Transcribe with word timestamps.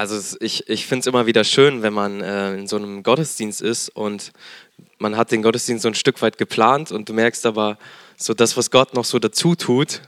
Also 0.00 0.38
ich, 0.40 0.66
ich 0.66 0.86
finde 0.86 1.00
es 1.00 1.06
immer 1.08 1.26
wieder 1.26 1.44
schön, 1.44 1.82
wenn 1.82 1.92
man 1.92 2.22
äh, 2.22 2.54
in 2.54 2.66
so 2.66 2.76
einem 2.76 3.02
Gottesdienst 3.02 3.60
ist 3.60 3.90
und 3.90 4.32
man 4.96 5.14
hat 5.14 5.30
den 5.30 5.42
Gottesdienst 5.42 5.82
so 5.82 5.88
ein 5.88 5.94
Stück 5.94 6.22
weit 6.22 6.38
geplant 6.38 6.90
und 6.90 7.10
du 7.10 7.12
merkst 7.12 7.44
aber 7.44 7.76
so 8.16 8.32
das, 8.32 8.56
was 8.56 8.70
Gott 8.70 8.94
noch 8.94 9.04
so 9.04 9.18
dazu 9.18 9.54
tut, 9.54 10.00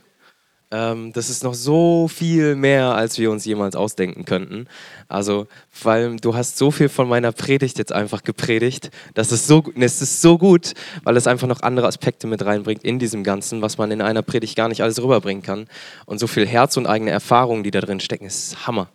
ähm, 0.72 1.12
das 1.12 1.28
ist 1.28 1.44
noch 1.44 1.52
so 1.52 2.08
viel 2.08 2.56
mehr, 2.56 2.94
als 2.94 3.18
wir 3.18 3.30
uns 3.30 3.44
jemals 3.44 3.76
ausdenken 3.76 4.24
könnten. 4.24 4.66
Also, 5.06 5.46
weil 5.82 6.16
du 6.16 6.34
hast 6.34 6.56
so 6.56 6.70
viel 6.70 6.88
von 6.88 7.08
meiner 7.08 7.30
Predigt 7.30 7.76
jetzt 7.76 7.92
einfach 7.92 8.22
gepredigt. 8.22 8.90
Das 9.12 9.30
ist 9.30 9.46
so, 9.46 9.62
es 9.78 10.00
ist 10.00 10.22
so 10.22 10.38
gut, 10.38 10.72
weil 11.04 11.18
es 11.18 11.26
einfach 11.26 11.46
noch 11.46 11.60
andere 11.60 11.86
Aspekte 11.86 12.26
mit 12.26 12.42
reinbringt 12.44 12.84
in 12.84 12.98
diesem 12.98 13.22
Ganzen, 13.22 13.60
was 13.60 13.76
man 13.76 13.90
in 13.90 14.00
einer 14.00 14.22
Predigt 14.22 14.56
gar 14.56 14.68
nicht 14.68 14.82
alles 14.82 15.02
rüberbringen 15.02 15.42
kann. 15.42 15.66
Und 16.06 16.18
so 16.18 16.26
viel 16.26 16.46
Herz 16.46 16.78
und 16.78 16.86
eigene 16.86 17.10
Erfahrungen, 17.10 17.62
die 17.62 17.70
da 17.70 17.80
drin 17.80 18.00
stecken, 18.00 18.24
ist 18.24 18.66
Hammer. 18.66 18.88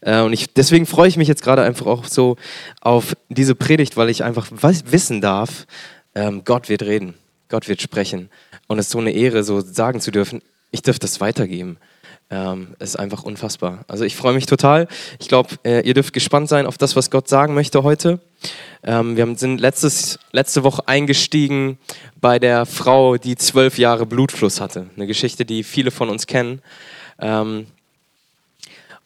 Äh, 0.00 0.22
und 0.22 0.32
ich, 0.32 0.52
deswegen 0.52 0.84
freue 0.84 1.08
ich 1.08 1.16
mich 1.16 1.28
jetzt 1.28 1.44
gerade 1.44 1.62
einfach 1.62 1.86
auch 1.86 2.06
so 2.06 2.36
auf 2.80 3.14
diese 3.28 3.54
Predigt, 3.54 3.96
weil 3.96 4.10
ich 4.10 4.24
einfach 4.24 4.48
wissen 4.50 5.20
darf, 5.20 5.66
ähm, 6.16 6.42
Gott 6.44 6.68
wird 6.68 6.82
reden. 6.82 7.14
Gott 7.48 7.68
wird 7.68 7.80
sprechen. 7.80 8.30
Und 8.66 8.78
es 8.78 8.86
ist 8.86 8.92
so 8.92 8.98
eine 8.98 9.12
Ehre, 9.12 9.44
so 9.44 9.60
sagen 9.60 10.00
zu 10.00 10.10
dürfen, 10.10 10.42
ich 10.70 10.82
darf 10.82 10.98
das 10.98 11.20
weitergeben. 11.20 11.78
Ähm, 12.32 12.76
ist 12.78 12.96
einfach 12.96 13.24
unfassbar. 13.24 13.84
Also 13.88 14.04
ich 14.04 14.14
freue 14.14 14.34
mich 14.34 14.46
total. 14.46 14.86
Ich 15.18 15.26
glaube, 15.26 15.56
äh, 15.64 15.80
ihr 15.80 15.94
dürft 15.94 16.12
gespannt 16.12 16.48
sein 16.48 16.64
auf 16.64 16.78
das, 16.78 16.94
was 16.94 17.10
Gott 17.10 17.28
sagen 17.28 17.54
möchte 17.54 17.82
heute. 17.82 18.20
Ähm, 18.84 19.16
wir 19.16 19.34
sind 19.36 19.60
letztes, 19.60 20.20
letzte 20.30 20.62
Woche 20.62 20.86
eingestiegen 20.86 21.78
bei 22.20 22.38
der 22.38 22.66
Frau, 22.66 23.16
die 23.16 23.34
zwölf 23.34 23.78
Jahre 23.78 24.06
Blutfluss 24.06 24.60
hatte. 24.60 24.90
Eine 24.94 25.08
Geschichte, 25.08 25.44
die 25.44 25.64
viele 25.64 25.90
von 25.90 26.08
uns 26.08 26.28
kennen. 26.28 26.62
Ähm, 27.18 27.66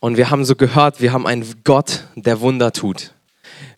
und 0.00 0.18
wir 0.18 0.30
haben 0.30 0.44
so 0.44 0.54
gehört, 0.54 1.00
wir 1.00 1.14
haben 1.14 1.26
einen 1.26 1.46
Gott, 1.64 2.04
der 2.14 2.40
Wunder 2.40 2.72
tut. 2.72 3.12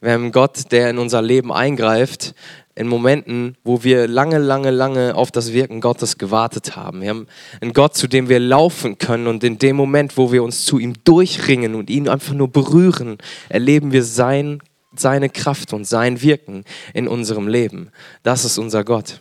Wir 0.01 0.13
haben 0.13 0.25
einen 0.25 0.33
Gott, 0.33 0.73
der 0.73 0.91
in 0.91 0.99
unser 0.99 1.23
Leben 1.23 1.53
eingreift, 1.53 2.35
in 2.77 2.89
Momenten, 2.89 3.57
wo 3.65 3.83
wir 3.83 4.07
lange, 4.07 4.39
lange, 4.39 4.71
lange 4.71 5.15
auf 5.15 5.31
das 5.31 5.55
Wirken 5.55 5.81
Gottes 5.81 6.19
gewartet 6.19 6.77
haben. 6.77 7.01
Wir 7.01 7.09
haben 7.09 7.27
einen 7.63 7.73
Gott, 7.73 7.97
zu 7.97 8.07
dem 8.07 8.29
wir 8.29 8.39
laufen 8.39 8.99
können 8.99 9.27
und 9.27 9.43
in 9.43 9.59
dem 9.59 9.77
Moment, 9.77 10.19
wo 10.19 10.31
wir 10.31 10.45
uns 10.45 10.67
zu 10.67 10.79
ihm 10.79 10.93
durchringen 11.03 11.75
und 11.75 11.89
ihn 11.89 12.07
einfach 12.07 12.35
nur 12.35 12.49
berühren, 12.49 13.17
erleben 13.49 13.93
wir 13.93 14.05
sein, 14.05 14.63
seine 14.95 15.31
Kraft 15.31 15.73
und 15.73 15.87
sein 15.87 16.21
Wirken 16.21 16.65
in 16.93 17.09
unserem 17.09 17.49
Leben. 17.49 17.91
Das 18.23 18.45
ist 18.45 18.59
unser 18.59 18.85
Gott. 18.85 19.21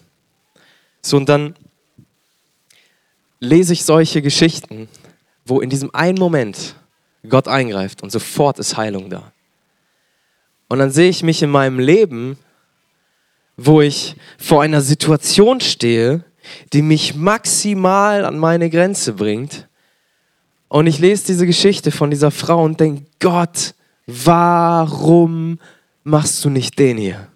So, 1.02 1.16
und 1.16 1.30
dann 1.30 1.56
lese 3.40 3.72
ich 3.72 3.86
solche 3.86 4.22
Geschichten, 4.22 4.90
wo 5.46 5.62
in 5.62 5.70
diesem 5.70 5.96
einen 5.96 6.20
Moment 6.20 6.76
Gott 7.30 7.48
eingreift 7.48 8.04
und 8.04 8.12
sofort 8.12 8.60
ist 8.60 8.76
Heilung 8.76 9.10
da. 9.10 9.32
Und 10.68 10.80
dann 10.80 10.92
sehe 10.92 11.10
ich 11.10 11.24
mich 11.24 11.42
in 11.42 11.52
meinem 11.52 11.80
Leben, 11.80 12.38
wo 13.58 13.82
ich 13.82 14.16
vor 14.38 14.62
einer 14.62 14.82
Situation 14.82 15.62
stehe, 15.62 16.24
die 16.74 16.82
mich 16.82 17.16
maximal 17.16 18.26
an 18.26 18.38
meine 18.38 18.70
Grenze 18.70 19.14
bringt. 19.14 19.68
Und 20.68 20.88
ich 20.88 21.00
lese 21.00 21.28
diese 21.28 21.46
Geschichte 21.46 21.92
von 21.92 22.10
dieser 22.10 22.32
Frau 22.32 22.64
und 22.64 22.80
denke, 22.80 23.06
Gott, 23.20 23.76
warum 24.08 25.60
machst 26.04 26.44
du 26.44 26.50
nicht 26.50 26.78
den 26.80 26.98
hier? 26.98 27.28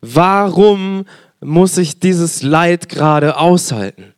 Warum 0.00 1.04
muss 1.40 1.78
ich 1.78 1.98
dieses 1.98 2.42
Leid 2.42 2.88
gerade 2.88 3.36
aushalten? 3.36 4.14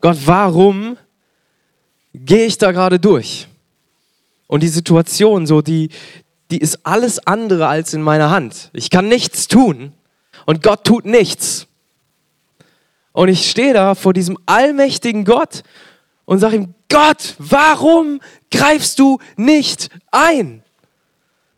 Gott, 0.00 0.18
warum 0.24 0.96
gehe 2.14 2.46
ich 2.46 2.58
da 2.58 2.72
gerade 2.72 2.98
durch? 2.98 3.48
Und 4.46 4.62
die 4.62 4.68
Situation, 4.68 5.46
so 5.46 5.60
die, 5.62 5.90
die 6.50 6.58
ist 6.58 6.86
alles 6.86 7.26
andere 7.26 7.66
als 7.66 7.94
in 7.94 8.02
meiner 8.02 8.30
Hand. 8.30 8.70
Ich 8.72 8.90
kann 8.90 9.08
nichts 9.08 9.48
tun 9.48 9.92
und 10.44 10.62
Gott 10.62 10.84
tut 10.84 11.04
nichts. 11.04 11.66
Und 13.12 13.28
ich 13.28 13.50
stehe 13.50 13.72
da 13.72 13.94
vor 13.94 14.12
diesem 14.12 14.38
allmächtigen 14.46 15.24
Gott 15.24 15.62
und 16.26 16.38
sage 16.38 16.56
ihm, 16.56 16.74
Gott, 16.88 17.34
warum 17.38 18.20
greifst 18.50 18.98
du 18.98 19.18
nicht 19.36 19.88
ein? 20.10 20.62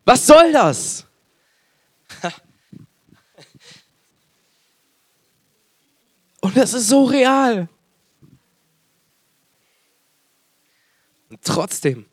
Was 0.05 0.27
soll 0.27 0.53
das? 0.53 1.05
Und 6.41 6.57
das 6.57 6.73
ist 6.73 6.89
so 6.89 7.05
real. 7.05 7.69
Und 11.29 11.43
trotzdem 11.43 12.07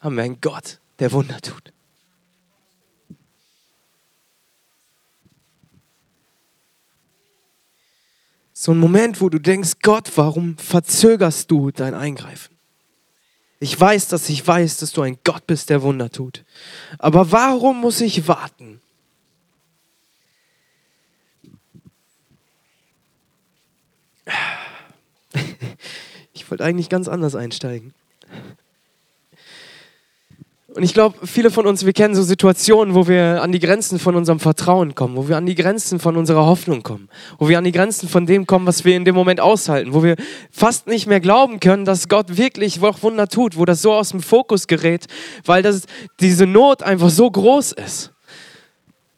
haben 0.00 0.16
wir 0.16 0.22
einen 0.22 0.40
Gott, 0.40 0.80
der 1.00 1.12
Wunder 1.12 1.38
tut. 1.40 1.73
So 8.56 8.70
ein 8.70 8.78
Moment, 8.78 9.20
wo 9.20 9.28
du 9.28 9.40
denkst, 9.40 9.72
Gott, 9.82 10.12
warum 10.14 10.56
verzögerst 10.56 11.50
du 11.50 11.72
dein 11.72 11.92
Eingreifen? 11.92 12.54
Ich 13.58 13.78
weiß, 13.78 14.06
dass 14.08 14.28
ich 14.28 14.46
weiß, 14.46 14.76
dass 14.76 14.92
du 14.92 15.02
ein 15.02 15.18
Gott 15.24 15.44
bist, 15.48 15.70
der 15.70 15.82
Wunder 15.82 16.08
tut. 16.08 16.44
Aber 16.98 17.32
warum 17.32 17.80
muss 17.80 18.00
ich 18.00 18.28
warten? 18.28 18.80
Ich 26.32 26.48
wollte 26.48 26.64
eigentlich 26.64 26.88
ganz 26.88 27.08
anders 27.08 27.34
einsteigen. 27.34 27.92
Und 30.74 30.82
ich 30.82 30.92
glaube, 30.92 31.24
viele 31.24 31.52
von 31.52 31.66
uns, 31.68 31.86
wir 31.86 31.92
kennen 31.92 32.16
so 32.16 32.24
Situationen, 32.24 32.96
wo 32.96 33.06
wir 33.06 33.40
an 33.40 33.52
die 33.52 33.60
Grenzen 33.60 34.00
von 34.00 34.16
unserem 34.16 34.40
Vertrauen 34.40 34.96
kommen, 34.96 35.16
wo 35.16 35.28
wir 35.28 35.36
an 35.36 35.46
die 35.46 35.54
Grenzen 35.54 36.00
von 36.00 36.16
unserer 36.16 36.46
Hoffnung 36.46 36.82
kommen, 36.82 37.08
wo 37.38 37.48
wir 37.48 37.58
an 37.58 37.64
die 37.64 37.70
Grenzen 37.70 38.08
von 38.08 38.26
dem 38.26 38.44
kommen, 38.44 38.66
was 38.66 38.84
wir 38.84 38.96
in 38.96 39.04
dem 39.04 39.14
Moment 39.14 39.38
aushalten, 39.38 39.94
wo 39.94 40.02
wir 40.02 40.16
fast 40.50 40.88
nicht 40.88 41.06
mehr 41.06 41.20
glauben 41.20 41.60
können, 41.60 41.84
dass 41.84 42.08
Gott 42.08 42.36
wirklich 42.36 42.80
Wunder 42.80 43.28
tut, 43.28 43.56
wo 43.56 43.64
das 43.64 43.82
so 43.82 43.92
aus 43.92 44.08
dem 44.08 44.20
Fokus 44.20 44.66
gerät, 44.66 45.06
weil 45.44 45.62
das, 45.62 45.82
diese 46.18 46.44
Not 46.44 46.82
einfach 46.82 47.10
so 47.10 47.30
groß 47.30 47.70
ist. 47.72 48.12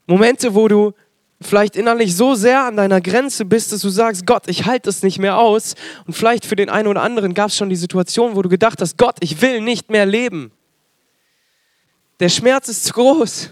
Momente, 0.06 0.54
wo 0.54 0.68
du 0.68 0.92
vielleicht 1.40 1.74
innerlich 1.74 2.14
so 2.14 2.34
sehr 2.34 2.64
an 2.64 2.76
deiner 2.76 3.00
Grenze 3.00 3.46
bist, 3.46 3.72
dass 3.72 3.80
du 3.80 3.88
sagst, 3.88 4.26
Gott, 4.26 4.42
ich 4.46 4.66
halte 4.66 4.90
es 4.90 5.02
nicht 5.02 5.18
mehr 5.18 5.38
aus. 5.38 5.74
Und 6.06 6.12
vielleicht 6.12 6.44
für 6.44 6.56
den 6.56 6.68
einen 6.68 6.88
oder 6.88 7.02
anderen 7.02 7.32
gab 7.32 7.48
es 7.48 7.56
schon 7.56 7.70
die 7.70 7.76
Situation, 7.76 8.36
wo 8.36 8.42
du 8.42 8.50
gedacht 8.50 8.82
hast, 8.82 8.98
Gott, 8.98 9.16
ich 9.20 9.40
will 9.40 9.62
nicht 9.62 9.90
mehr 9.90 10.04
leben. 10.04 10.52
Der 12.21 12.28
Schmerz 12.28 12.69
ist 12.69 12.84
zu 12.84 12.93
groß. 12.93 13.50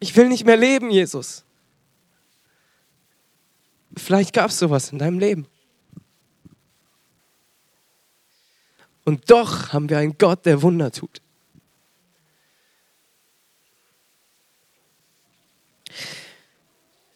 Ich 0.00 0.16
will 0.16 0.28
nicht 0.28 0.44
mehr 0.44 0.56
leben, 0.56 0.90
Jesus. 0.90 1.44
Vielleicht 3.96 4.32
gab 4.32 4.50
es 4.50 4.58
sowas 4.58 4.90
in 4.90 4.98
deinem 4.98 5.18
Leben. 5.18 5.46
Und 9.04 9.30
doch 9.30 9.72
haben 9.72 9.90
wir 9.90 9.98
einen 9.98 10.16
Gott, 10.16 10.46
der 10.46 10.62
Wunder 10.62 10.90
tut. 10.90 11.20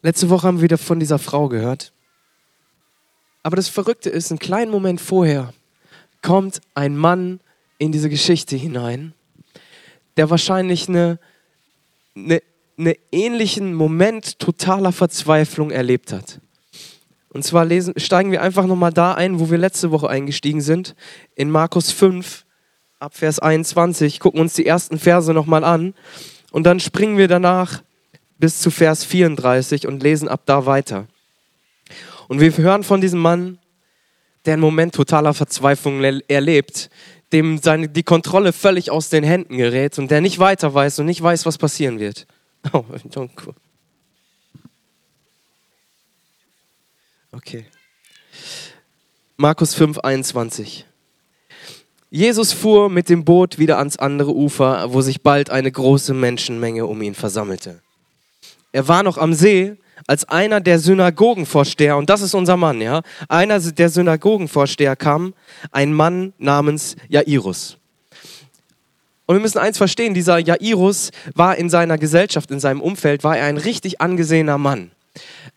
Letzte 0.03 0.29
Woche 0.29 0.47
haben 0.47 0.59
wir 0.59 0.63
wieder 0.63 0.79
von 0.79 1.01
dieser 1.01 1.19
Frau 1.19 1.49
gehört. 1.49 1.93
Aber 3.43 3.57
das 3.57 3.69
Verrückte 3.69 4.11
ist, 4.11 4.31
einen 4.31 4.39
kleinen 4.39 4.71
Moment 4.71 5.01
vorher 5.01 5.55
kommt 6.23 6.61
ein 6.75 6.97
Mann 6.97 7.41
in 7.79 7.93
diese 7.93 8.11
Geschichte 8.11 8.57
hinein 8.57 9.16
der 10.17 10.31
wahrscheinlich 10.31 10.89
einen 10.89 11.19
eine, 12.17 12.43
eine 12.79 12.97
ähnlichen 13.13 13.75
Moment 13.75 14.39
totaler 14.39 14.93
Verzweiflung 14.93 15.71
erlebt 15.71 16.13
hat. 16.13 16.41
Und 17.31 17.45
zwar 17.45 17.65
lesen, 17.65 17.95
steigen 17.99 18.31
wir 18.31 18.43
einfach 18.43 18.67
nochmal 18.67 18.93
da 18.93 19.13
ein, 19.13 19.39
wo 19.39 19.51
wir 19.51 19.59
letzte 19.59 19.91
Woche 19.91 20.09
eingestiegen 20.09 20.63
sind, 20.63 20.95
in 21.35 21.51
Markus 21.51 21.93
5, 21.93 22.47
ab 22.99 23.15
Vers 23.15 23.39
21, 23.39 24.21
gucken 24.21 24.41
uns 24.41 24.55
die 24.55 24.67
ersten 24.67 24.99
Verse 24.99 25.33
nochmal 25.35 25.65
an 25.65 25.95
und 26.51 26.65
dann 26.65 26.81
springen 26.81 27.19
wir 27.19 27.29
danach 27.29 27.83
bis 28.39 28.61
zu 28.61 28.71
Vers 28.71 29.05
34 29.05 29.87
und 29.87 30.03
lesen 30.03 30.29
ab 30.29 30.43
da 30.47 30.65
weiter. 30.65 31.07
Und 32.29 32.41
wir 32.41 32.57
hören 32.57 32.83
von 32.83 33.01
diesem 33.01 33.21
Mann, 33.21 33.59
der 34.47 34.55
einen 34.55 34.63
Moment 34.63 34.95
totaler 34.95 35.35
Verzweiflung 35.35 36.03
erlebt, 36.29 36.89
dem 37.33 37.59
seine, 37.59 37.89
die 37.89 38.03
Kontrolle 38.03 38.53
völlig 38.53 38.91
aus 38.91 39.09
den 39.09 39.25
Händen 39.25 39.57
gerät 39.57 39.99
und 39.99 40.11
der 40.11 40.21
nicht 40.21 40.39
weiter 40.39 40.73
weiß 40.73 41.01
und 41.01 41.07
nicht 41.07 41.23
weiß, 41.23 41.47
was 41.47 41.59
passieren 41.59 41.99
wird. 41.99 42.27
Oh, 42.73 42.85
cool. 43.15 43.55
Okay. 47.31 47.67
Markus 49.37 49.75
5, 49.75 49.99
21. 49.99 50.87
Jesus 52.11 52.53
fuhr 52.53 52.89
mit 52.89 53.09
dem 53.09 53.25
Boot 53.25 53.59
wieder 53.59 53.79
ans 53.79 53.99
andere 53.99 54.35
Ufer, 54.35 54.93
wo 54.93 55.01
sich 55.01 55.23
bald 55.23 55.51
eine 55.51 55.71
große 55.71 56.15
Menschenmenge 56.15 56.87
um 56.87 57.03
ihn 57.03 57.15
versammelte. 57.15 57.83
Er 58.73 58.89
war 58.89 59.03
noch 59.03 59.19
am 59.19 59.35
See, 59.35 59.77
als 60.07 60.29
einer 60.29 60.61
der 60.61 60.79
Synagogenvorsteher, 60.79 61.97
und 61.97 62.11
das 62.11 62.21
ist 62.21 62.35
unser 62.35 62.57
Mann, 62.57 62.81
ja, 62.81 63.03
einer 63.29 63.59
der 63.61 63.89
Synagogenvorsteher 63.89 64.97
kam, 64.97 65.35
ein 65.73 65.93
Mann 65.93 66.33
namens 66.39 66.97
Jairus. 67.09 67.79
Und 69.27 69.35
wir 69.35 69.41
müssen 69.43 69.59
eins 69.59 69.77
verstehen, 69.77 70.15
dieser 70.15 70.39
Jairus 70.39 71.11
war 71.35 71.57
in 71.57 71.69
seiner 71.69 71.99
Gesellschaft, 71.99 72.51
in 72.51 72.61
seinem 72.61 72.81
Umfeld, 72.81 73.25
war 73.25 73.37
er 73.37 73.47
ein 73.47 73.57
richtig 73.57 74.01
angesehener 74.01 74.57
Mann. 74.57 74.93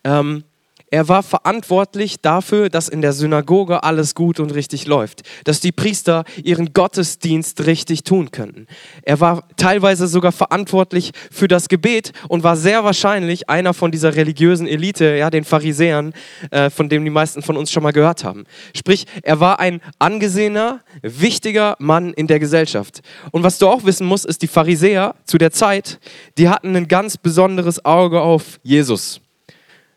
Ähm, 0.02 0.44
er 0.90 1.08
war 1.08 1.22
verantwortlich 1.22 2.20
dafür, 2.20 2.68
dass 2.68 2.88
in 2.88 3.00
der 3.00 3.12
Synagoge 3.12 3.84
alles 3.84 4.16
gut 4.16 4.40
und 4.40 4.52
richtig 4.54 4.86
läuft, 4.86 5.22
dass 5.44 5.60
die 5.60 5.70
Priester 5.70 6.24
ihren 6.42 6.72
Gottesdienst 6.72 7.66
richtig 7.66 8.02
tun 8.02 8.32
könnten. 8.32 8.66
Er 9.02 9.20
war 9.20 9.48
teilweise 9.56 10.08
sogar 10.08 10.32
verantwortlich 10.32 11.12
für 11.30 11.46
das 11.46 11.68
Gebet 11.68 12.12
und 12.28 12.42
war 12.42 12.56
sehr 12.56 12.82
wahrscheinlich 12.82 13.48
einer 13.48 13.72
von 13.72 13.92
dieser 13.92 14.16
religiösen 14.16 14.66
Elite, 14.66 15.16
ja, 15.16 15.30
den 15.30 15.44
Pharisäern, 15.44 16.12
äh, 16.50 16.70
von 16.70 16.88
dem 16.88 17.04
die 17.04 17.10
meisten 17.10 17.42
von 17.42 17.56
uns 17.56 17.70
schon 17.70 17.84
mal 17.84 17.92
gehört 17.92 18.24
haben. 18.24 18.44
Sprich, 18.74 19.06
er 19.22 19.38
war 19.38 19.60
ein 19.60 19.80
angesehener, 20.00 20.80
wichtiger 21.02 21.76
Mann 21.78 22.12
in 22.12 22.26
der 22.26 22.40
Gesellschaft. 22.40 23.00
Und 23.30 23.44
was 23.44 23.58
du 23.58 23.68
auch 23.68 23.84
wissen 23.84 24.06
musst, 24.06 24.26
ist, 24.26 24.42
die 24.42 24.48
Pharisäer 24.48 25.14
zu 25.24 25.38
der 25.38 25.52
Zeit, 25.52 26.00
die 26.36 26.48
hatten 26.48 26.74
ein 26.74 26.88
ganz 26.88 27.16
besonderes 27.16 27.84
Auge 27.84 28.20
auf 28.20 28.58
Jesus. 28.64 29.20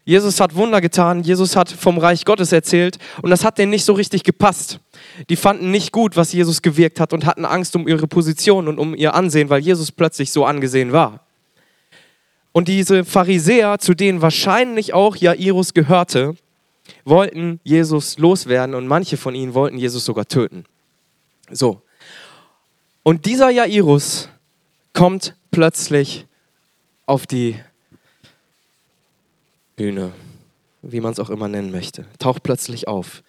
Jesus 0.05 0.41
hat 0.41 0.55
Wunder 0.55 0.81
getan, 0.81 1.23
Jesus 1.23 1.55
hat 1.55 1.69
vom 1.69 1.97
Reich 1.97 2.25
Gottes 2.25 2.51
erzählt 2.51 2.97
und 3.21 3.29
das 3.29 3.45
hat 3.45 3.57
denen 3.57 3.69
nicht 3.69 3.85
so 3.85 3.93
richtig 3.93 4.23
gepasst. 4.23 4.79
Die 5.29 5.37
fanden 5.37 5.71
nicht 5.71 5.93
gut, 5.93 6.17
was 6.17 6.33
Jesus 6.33 6.61
gewirkt 6.61 6.99
hat 6.99 7.13
und 7.13 7.25
hatten 7.25 7.45
Angst 7.45 7.75
um 7.75 7.87
ihre 7.87 8.07
Position 8.07 8.67
und 8.67 8.79
um 8.79 8.95
ihr 8.95 9.13
Ansehen, 9.13 9.49
weil 9.49 9.61
Jesus 9.61 9.91
plötzlich 9.91 10.31
so 10.31 10.45
angesehen 10.45 10.91
war. 10.91 11.25
Und 12.51 12.67
diese 12.67 13.05
Pharisäer, 13.05 13.79
zu 13.79 13.93
denen 13.93 14.21
wahrscheinlich 14.21 14.93
auch 14.93 15.15
Jairus 15.15 15.73
gehörte, 15.73 16.35
wollten 17.05 17.59
Jesus 17.63 18.17
loswerden 18.17 18.75
und 18.75 18.87
manche 18.87 19.15
von 19.15 19.35
ihnen 19.35 19.53
wollten 19.53 19.77
Jesus 19.77 20.03
sogar 20.03 20.27
töten. 20.27 20.65
So. 21.49 21.81
Und 23.03 23.25
dieser 23.25 23.49
Jairus 23.49 24.29
kommt 24.93 25.35
plötzlich 25.51 26.27
auf 27.05 27.25
die 27.25 27.55
Bühne, 29.75 30.11
wie 30.81 30.99
man 30.99 31.13
es 31.13 31.19
auch 31.19 31.29
immer 31.29 31.47
nennen 31.47 31.71
möchte, 31.71 32.05
taucht 32.19 32.43
plötzlich 32.43 32.87
auf. 32.87 33.23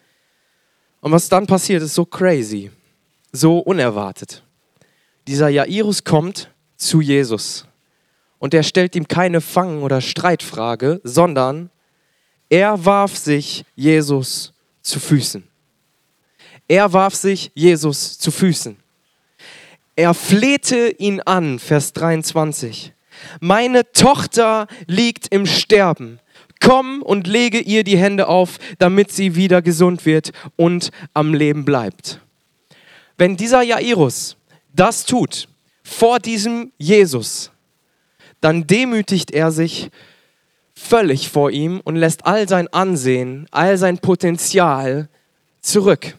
Und 1.00 1.12
was 1.12 1.28
dann 1.28 1.46
passiert, 1.46 1.82
ist 1.82 1.94
so 1.94 2.04
crazy, 2.04 2.70
so 3.32 3.58
unerwartet. 3.58 4.42
Dieser 5.26 5.48
Jairus 5.48 6.04
kommt 6.04 6.50
zu 6.76 7.00
Jesus 7.00 7.66
und 8.38 8.52
er 8.54 8.62
stellt 8.62 8.94
ihm 8.96 9.08
keine 9.08 9.40
Fang- 9.40 9.82
oder 9.82 10.00
Streitfrage, 10.00 11.00
sondern 11.02 11.70
er 12.48 12.84
warf 12.84 13.16
sich 13.16 13.64
Jesus 13.74 14.52
zu 14.82 15.00
Füßen. 15.00 15.48
Er 16.68 16.92
warf 16.92 17.14
sich 17.14 17.50
Jesus 17.54 18.18
zu 18.18 18.30
Füßen. 18.30 18.76
Er 19.96 20.12
flehte 20.14 20.88
ihn 20.98 21.20
an, 21.20 21.58
Vers 21.58 21.92
23. 21.92 22.92
Meine 23.40 23.90
Tochter 23.92 24.66
liegt 24.86 25.32
im 25.32 25.46
Sterben 25.46 26.20
komm 26.60 27.02
und 27.02 27.26
lege 27.26 27.60
ihr 27.60 27.84
die 27.84 27.98
Hände 27.98 28.28
auf, 28.28 28.58
damit 28.78 29.12
sie 29.12 29.34
wieder 29.34 29.62
gesund 29.62 30.06
wird 30.06 30.32
und 30.56 30.90
am 31.12 31.34
Leben 31.34 31.64
bleibt. 31.64 32.20
Wenn 33.16 33.36
dieser 33.36 33.62
Jairus 33.62 34.36
das 34.72 35.04
tut, 35.04 35.48
vor 35.82 36.18
diesem 36.18 36.72
Jesus, 36.78 37.50
dann 38.40 38.66
demütigt 38.66 39.30
er 39.30 39.52
sich 39.52 39.90
völlig 40.74 41.28
vor 41.28 41.50
ihm 41.50 41.80
und 41.84 41.96
lässt 41.96 42.26
all 42.26 42.48
sein 42.48 42.68
Ansehen, 42.68 43.46
all 43.50 43.78
sein 43.78 43.98
Potenzial 43.98 45.08
zurück. 45.60 46.16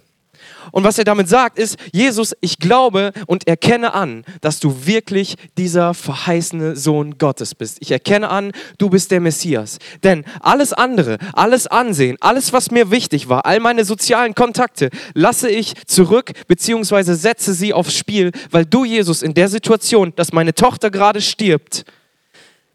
Und 0.72 0.84
was 0.84 0.98
er 0.98 1.04
damit 1.04 1.30
sagt, 1.30 1.58
ist, 1.58 1.78
Jesus, 1.92 2.36
ich 2.42 2.60
glaube 2.60 3.12
und 3.28 3.48
erkenne 3.48 3.94
an, 3.94 4.24
dass 4.42 4.60
du 4.60 4.86
wirklich 4.86 5.36
dieser 5.58 5.94
verheißene 5.94 6.76
Sohn 6.76 7.18
Gottes 7.18 7.56
bist. 7.56 7.78
Ich 7.82 7.92
erkenne 7.92 8.30
an, 8.30 8.52
du 8.78 8.90
bist 8.90 9.12
der 9.12 9.20
Messias. 9.20 9.80
Denn 10.04 10.26
alles 10.42 10.74
andere, 10.74 11.18
alles 11.34 11.68
Ansehen, 11.68 12.18
alles, 12.20 12.54
was 12.54 12.72
mir 12.72 12.92
wichtig 12.92 13.30
war, 13.30 13.46
all 13.46 13.60
meine 13.60 13.86
sozialen 13.86 14.36
Kontakte, 14.36 14.90
lasse 15.14 15.50
ich 15.50 15.74
zurück 15.86 16.32
beziehungsweise 16.48 17.16
setze 17.16 17.54
sie 17.54 17.74
aufs 17.74 17.96
Spiel, 17.96 18.32
weil 18.52 18.66
du, 18.66 18.86
Jesus, 18.86 19.22
in 19.22 19.34
der 19.34 19.50
Situation, 19.50 20.14
dass 20.16 20.34
meine 20.34 20.54
Tochter 20.54 20.92
gerade 20.92 21.22
stirbt, 21.22 21.86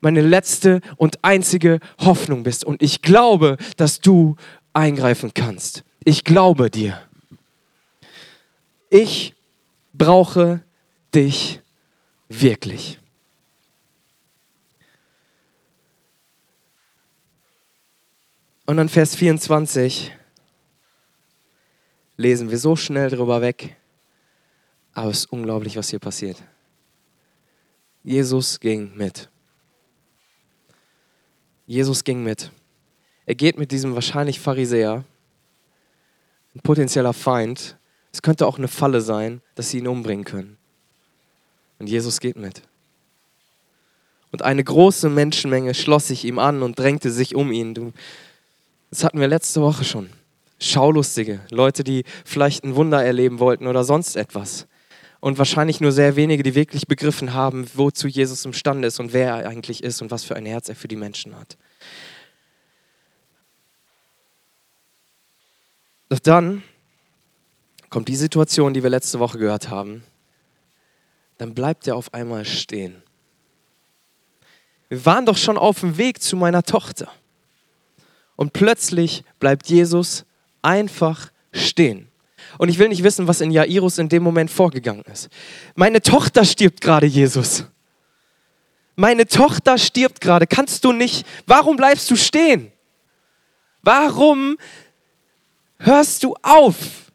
meine 0.00 0.22
letzte 0.22 0.80
und 0.96 1.18
einzige 1.22 1.80
Hoffnung 1.98 2.42
bist. 2.42 2.64
Und 2.64 2.82
ich 2.82 3.02
glaube, 3.02 3.56
dass 3.76 4.00
du 4.00 4.36
eingreifen 4.72 5.32
kannst. 5.34 5.84
Ich 6.04 6.24
glaube 6.24 6.70
dir 6.70 7.00
ich 8.90 9.34
brauche 9.92 10.62
dich 11.14 11.60
wirklich. 12.28 12.98
Und 18.66 18.76
dann 18.76 18.88
Vers 18.88 19.16
24 19.16 20.12
lesen 22.16 22.50
wir 22.50 22.58
so 22.58 22.76
schnell 22.76 23.10
drüber 23.10 23.40
weg, 23.40 23.76
aber 24.92 25.10
es 25.10 25.20
ist 25.20 25.32
unglaublich, 25.32 25.76
was 25.76 25.90
hier 25.90 25.98
passiert. 25.98 26.40
Jesus 28.04 28.60
ging 28.60 28.94
mit. 28.96 29.28
Jesus 31.66 32.04
ging 32.04 32.22
mit. 32.22 32.52
Er 33.26 33.34
geht 33.34 33.58
mit 33.58 33.72
diesem 33.72 33.94
wahrscheinlich 33.94 34.38
Pharisäer, 34.38 35.04
ein 36.54 36.60
potenzieller 36.60 37.12
Feind, 37.12 37.76
es 38.12 38.22
könnte 38.22 38.46
auch 38.46 38.58
eine 38.58 38.68
Falle 38.68 39.00
sein, 39.00 39.40
dass 39.54 39.70
sie 39.70 39.78
ihn 39.78 39.88
umbringen 39.88 40.24
können. 40.24 40.56
Und 41.78 41.88
Jesus 41.88 42.20
geht 42.20 42.36
mit. 42.36 42.62
Und 44.32 44.42
eine 44.42 44.62
große 44.62 45.08
Menschenmenge 45.08 45.74
schloss 45.74 46.08
sich 46.08 46.24
ihm 46.24 46.38
an 46.38 46.62
und 46.62 46.78
drängte 46.78 47.10
sich 47.10 47.34
um 47.34 47.50
ihn. 47.50 47.92
Das 48.90 49.04
hatten 49.04 49.20
wir 49.20 49.28
letzte 49.28 49.60
Woche 49.60 49.84
schon. 49.84 50.10
Schaulustige, 50.60 51.40
Leute, 51.50 51.84
die 51.84 52.04
vielleicht 52.24 52.64
ein 52.64 52.74
Wunder 52.76 53.02
erleben 53.02 53.38
wollten 53.38 53.66
oder 53.66 53.82
sonst 53.82 54.14
etwas. 54.16 54.66
Und 55.20 55.38
wahrscheinlich 55.38 55.80
nur 55.80 55.92
sehr 55.92 56.16
wenige, 56.16 56.42
die 56.42 56.54
wirklich 56.54 56.86
begriffen 56.86 57.34
haben, 57.34 57.66
wozu 57.74 58.08
Jesus 58.08 58.44
imstande 58.44 58.88
ist 58.88 59.00
und 59.00 59.12
wer 59.12 59.36
er 59.36 59.48
eigentlich 59.48 59.82
ist 59.82 60.00
und 60.02 60.10
was 60.10 60.24
für 60.24 60.36
ein 60.36 60.46
Herz 60.46 60.68
er 60.68 60.76
für 60.76 60.88
die 60.88 60.96
Menschen 60.96 61.38
hat. 61.38 61.56
Doch 66.08 66.18
dann 66.18 66.62
kommt 67.90 68.08
die 68.08 68.16
Situation, 68.16 68.72
die 68.72 68.82
wir 68.82 68.90
letzte 68.90 69.18
Woche 69.18 69.38
gehört 69.38 69.68
haben, 69.68 70.04
dann 71.38 71.54
bleibt 71.54 71.86
er 71.86 71.96
auf 71.96 72.14
einmal 72.14 72.44
stehen. 72.44 73.02
Wir 74.88 75.04
waren 75.04 75.26
doch 75.26 75.36
schon 75.36 75.58
auf 75.58 75.80
dem 75.80 75.98
Weg 75.98 76.22
zu 76.22 76.36
meiner 76.36 76.62
Tochter. 76.62 77.10
Und 78.36 78.52
plötzlich 78.52 79.24
bleibt 79.38 79.68
Jesus 79.68 80.24
einfach 80.62 81.30
stehen. 81.52 82.08
Und 82.58 82.68
ich 82.68 82.78
will 82.78 82.88
nicht 82.88 83.02
wissen, 83.02 83.28
was 83.28 83.40
in 83.40 83.50
Jairus 83.50 83.98
in 83.98 84.08
dem 84.08 84.22
Moment 84.22 84.50
vorgegangen 84.50 85.04
ist. 85.12 85.28
Meine 85.74 86.00
Tochter 86.00 86.44
stirbt 86.44 86.80
gerade, 86.80 87.06
Jesus. 87.06 87.64
Meine 88.96 89.26
Tochter 89.26 89.78
stirbt 89.78 90.20
gerade. 90.20 90.46
Kannst 90.46 90.84
du 90.84 90.92
nicht, 90.92 91.26
warum 91.46 91.76
bleibst 91.76 92.10
du 92.10 92.16
stehen? 92.16 92.72
Warum 93.82 94.58
hörst 95.78 96.22
du 96.22 96.34
auf? 96.42 97.09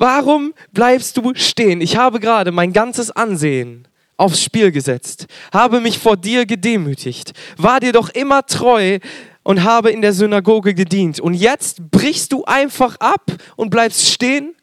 Warum 0.00 0.54
bleibst 0.72 1.18
du 1.18 1.34
stehen? 1.34 1.82
Ich 1.82 1.94
habe 1.98 2.20
gerade 2.20 2.52
mein 2.52 2.72
ganzes 2.72 3.10
Ansehen 3.10 3.86
aufs 4.16 4.42
Spiel 4.42 4.72
gesetzt, 4.72 5.26
habe 5.52 5.78
mich 5.78 5.98
vor 5.98 6.16
dir 6.16 6.46
gedemütigt, 6.46 7.34
war 7.58 7.80
dir 7.80 7.92
doch 7.92 8.08
immer 8.08 8.46
treu 8.46 8.98
und 9.42 9.62
habe 9.62 9.90
in 9.90 10.00
der 10.00 10.14
Synagoge 10.14 10.72
gedient. 10.72 11.20
Und 11.20 11.34
jetzt 11.34 11.90
brichst 11.90 12.32
du 12.32 12.46
einfach 12.46 12.96
ab 12.96 13.30
und 13.56 13.68
bleibst 13.68 14.10
stehen? 14.10 14.54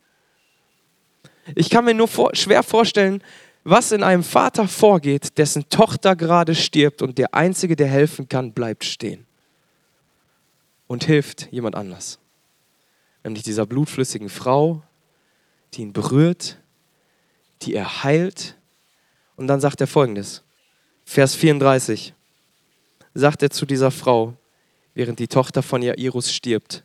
Ich 1.54 1.70
kann 1.70 1.86
mir 1.86 1.94
nur 1.94 2.08
vor, 2.08 2.32
schwer 2.34 2.64
vorstellen, 2.64 3.22
was 3.64 3.92
in 3.92 4.02
einem 4.02 4.24
Vater 4.24 4.68
vorgeht, 4.68 5.38
dessen 5.38 5.70
Tochter 5.70 6.16
gerade 6.16 6.56
stirbt 6.56 7.04
und 7.04 7.20
der 7.20 7.36
Einzige, 7.36 7.76
der 7.76 7.88
helfen 7.88 8.28
kann, 8.28 8.54
bleibt 8.54 8.86
stehen 8.86 9.28
und 10.88 11.04
hilft 11.04 11.48
jemand 11.52 11.76
anders. 11.76 12.18
Nämlich 13.24 13.44
dieser 13.44 13.68
blutflüssigen 13.68 14.30
Frau, 14.30 14.82
die 15.74 15.82
ihn 15.82 15.94
berührt, 15.94 16.58
die 17.62 17.74
er 17.74 18.04
heilt. 18.04 18.56
Und 19.36 19.48
dann 19.48 19.60
sagt 19.60 19.82
er 19.82 19.88
folgendes, 19.88 20.44
Vers 21.06 21.36
34, 21.36 22.14
sagt 23.14 23.44
er 23.44 23.50
zu 23.50 23.66
dieser 23.66 23.92
Frau, 23.92 24.34
während 24.94 25.20
die 25.20 25.28
Tochter 25.28 25.64
von 25.64 25.82
Jairus 25.82 26.32
stirbt, 26.32 26.84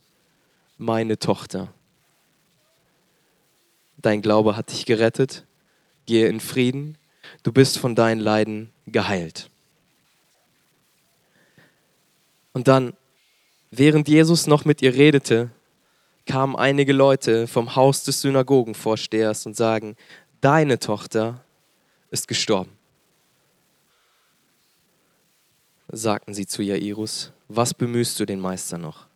meine 0.78 1.18
Tochter, 1.18 1.72
dein 3.98 4.22
Glaube 4.22 4.56
hat 4.56 4.72
dich 4.72 4.84
gerettet, 4.84 5.44
gehe 6.06 6.28
in 6.28 6.40
Frieden, 6.40 6.98
du 7.42 7.52
bist 7.52 7.78
von 7.78 7.94
deinen 7.94 8.20
Leiden 8.20 8.70
geheilt. 8.86 9.50
Und 12.52 12.68
dann, 12.68 12.94
während 13.70 14.08
Jesus 14.08 14.46
noch 14.46 14.64
mit 14.64 14.82
ihr 14.82 14.94
redete, 14.94 15.50
kamen 16.26 16.56
einige 16.56 16.92
Leute 16.92 17.46
vom 17.46 17.76
Haus 17.76 18.04
des 18.04 18.20
Synagogenvorstehers 18.20 19.46
und 19.46 19.56
sagen, 19.56 19.96
deine 20.40 20.78
Tochter 20.78 21.44
ist 22.10 22.28
gestorben. 22.28 22.70
Sagten 25.88 26.32
sie 26.34 26.46
zu 26.46 26.62
Jairus, 26.62 27.32
was 27.48 27.74
bemühst 27.74 28.18
du 28.18 28.24
den 28.24 28.40
Meister 28.40 28.78
noch? 28.78 29.06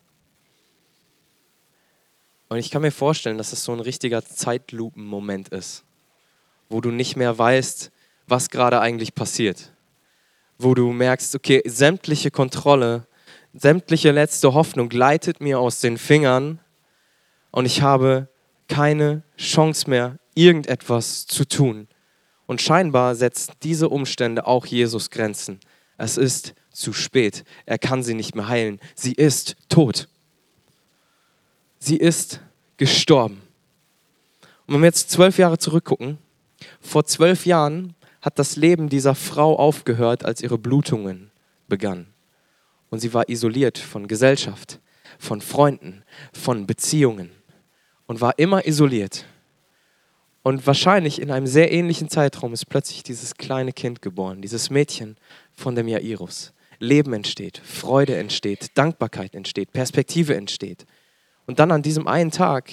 Und 2.49 2.59
ich 2.59 2.71
kann 2.71 2.83
mir 2.83 2.93
vorstellen, 2.93 3.39
dass 3.39 3.53
es 3.53 3.65
so 3.65 3.73
ein 3.73 3.81
richtiger 3.81 4.25
Zeitlupen-Moment 4.25 5.49
ist, 5.49 5.85
wo 6.69 6.81
du 6.81 6.91
nicht 6.91 7.17
mehr 7.17 7.37
weißt, 7.37 7.91
was 8.29 8.51
gerade 8.51 8.81
eigentlich 8.81 9.15
passiert. 9.15 9.73
Wo 10.59 10.75
du 10.75 10.93
merkst, 10.93 11.35
okay, 11.35 11.63
sämtliche 11.65 12.31
Kontrolle, 12.31 13.07
sämtliche 13.53 14.13
letzte 14.13 14.55
Hoffnung 14.55 14.89
gleitet 14.89 15.41
mir 15.41 15.59
aus 15.59 15.81
den 15.81 15.99
Fingern 15.99 16.61
und 17.57 17.65
ich 17.65 17.81
habe 17.81 18.29
keine 18.69 19.23
Chance 19.39 19.89
mehr, 19.89 20.19
irgendetwas 20.35 21.27
zu 21.27 21.47
tun. 21.47 21.89
Und 22.45 22.61
scheinbar 22.61 23.15
setzen 23.15 23.55
diese 23.63 23.89
Umstände 23.89 24.47
auch 24.47 24.67
Jesus 24.67 25.09
Grenzen. 25.09 25.61
Es 25.97 26.19
ist 26.19 26.53
zu 26.71 26.93
spät. 26.93 27.45
Er 27.65 27.79
kann 27.79 28.03
sie 28.03 28.13
nicht 28.13 28.35
mehr 28.35 28.49
heilen. 28.49 28.79
Sie 28.95 29.15
ist 29.15 29.57
tot. 29.71 30.07
Sie 31.79 31.97
ist 31.97 32.43
gestorben. 32.77 33.41
Und 34.67 34.75
wenn 34.75 34.83
wir 34.83 34.89
jetzt 34.89 35.11
zwölf 35.11 35.39
Jahre 35.39 35.57
zurückgucken, 35.57 36.19
vor 36.83 37.07
zwölf 37.07 37.47
Jahren 37.47 37.95
hat 38.21 38.39
das 38.39 38.57
Leben 38.57 38.91
dieser 38.91 39.15
Frau 39.15 39.59
aufgehört, 39.59 40.27
als 40.27 40.43
ihre 40.43 40.59
Blutungen 40.59 41.31
begannen. 41.69 42.13
Und 42.91 42.99
sie 42.99 43.15
war 43.15 43.31
isoliert 43.31 43.79
von 43.79 44.09
Gesellschaft, 44.09 44.79
von 45.19 45.41
Freunden, 45.41 46.03
von 46.35 46.67
Beziehungen 46.67 47.31
und 48.07 48.21
war 48.21 48.39
immer 48.39 48.67
isoliert. 48.67 49.25
Und 50.43 50.67
wahrscheinlich 50.67 51.21
in 51.21 51.31
einem 51.31 51.47
sehr 51.47 51.73
ähnlichen 51.73 52.09
Zeitraum 52.09 52.53
ist 52.53 52.67
plötzlich 52.67 53.03
dieses 53.03 53.35
kleine 53.35 53.73
Kind 53.73 54.01
geboren, 54.01 54.43
dieses 54.43 54.71
Mädchen 54.71 55.17
von 55.53 55.75
dem 55.75 55.89
Jairus. 55.89 56.53
Leben 56.79 57.13
entsteht, 57.15 57.59
Freude 57.59 58.17
entsteht, 58.17 58.77
Dankbarkeit 58.79 59.35
entsteht, 59.35 59.73
Perspektive 59.73 60.37
entsteht. 60.37 60.87
Und 61.47 61.59
dann 61.59 61.73
an 61.73 61.83
diesem 61.83 62.07
einen 62.07 62.31
Tag, 62.31 62.71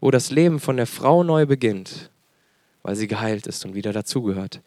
wo 0.00 0.10
das 0.10 0.30
Leben 0.30 0.58
von 0.58 0.76
der 0.76 0.86
Frau 0.86 1.22
neu 1.22 1.46
beginnt, 1.46 2.10
weil 2.82 2.96
sie 2.96 3.06
geheilt 3.06 3.46
ist 3.46 3.64
und 3.64 3.74
wieder 3.74 3.92
dazugehört, 3.92 4.62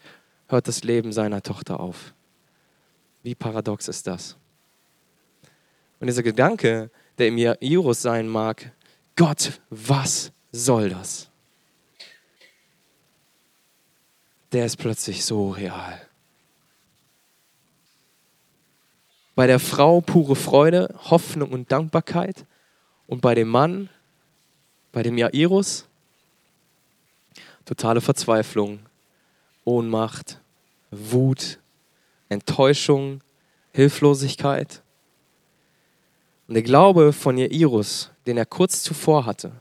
hört 0.48 0.68
das 0.68 0.84
Leben 0.84 1.12
seiner 1.12 1.42
Tochter 1.42 1.80
auf. 1.80 2.14
Wie 3.22 3.34
paradox 3.34 3.88
ist 3.88 4.06
das? 4.06 4.36
Und 5.98 6.06
dieser 6.06 6.22
Gedanke, 6.22 6.90
der 7.18 7.28
im 7.28 7.38
Jairus 7.38 8.02
sein 8.02 8.28
mag, 8.28 8.72
Gott, 9.16 9.60
was 9.70 10.30
soll 10.52 10.90
das? 10.90 11.28
Der 14.52 14.66
ist 14.66 14.76
plötzlich 14.76 15.24
so 15.24 15.50
real. 15.50 16.00
Bei 19.34 19.46
der 19.46 19.58
Frau 19.58 20.00
pure 20.00 20.36
Freude, 20.36 20.94
Hoffnung 21.10 21.50
und 21.50 21.72
Dankbarkeit. 21.72 22.44
Und 23.06 23.20
bei 23.20 23.34
dem 23.34 23.48
Mann, 23.48 23.88
bei 24.92 25.02
dem 25.02 25.18
Jairus, 25.18 25.86
totale 27.64 28.00
Verzweiflung, 28.00 28.80
Ohnmacht, 29.64 30.40
Wut, 30.90 31.58
Enttäuschung, 32.28 33.20
Hilflosigkeit. 33.72 34.82
Und 36.48 36.54
der 36.54 36.62
Glaube 36.62 37.12
von 37.12 37.36
Jairus, 37.36 38.10
den 38.26 38.36
er 38.36 38.46
kurz 38.46 38.82
zuvor 38.82 39.26
hatte, 39.26 39.52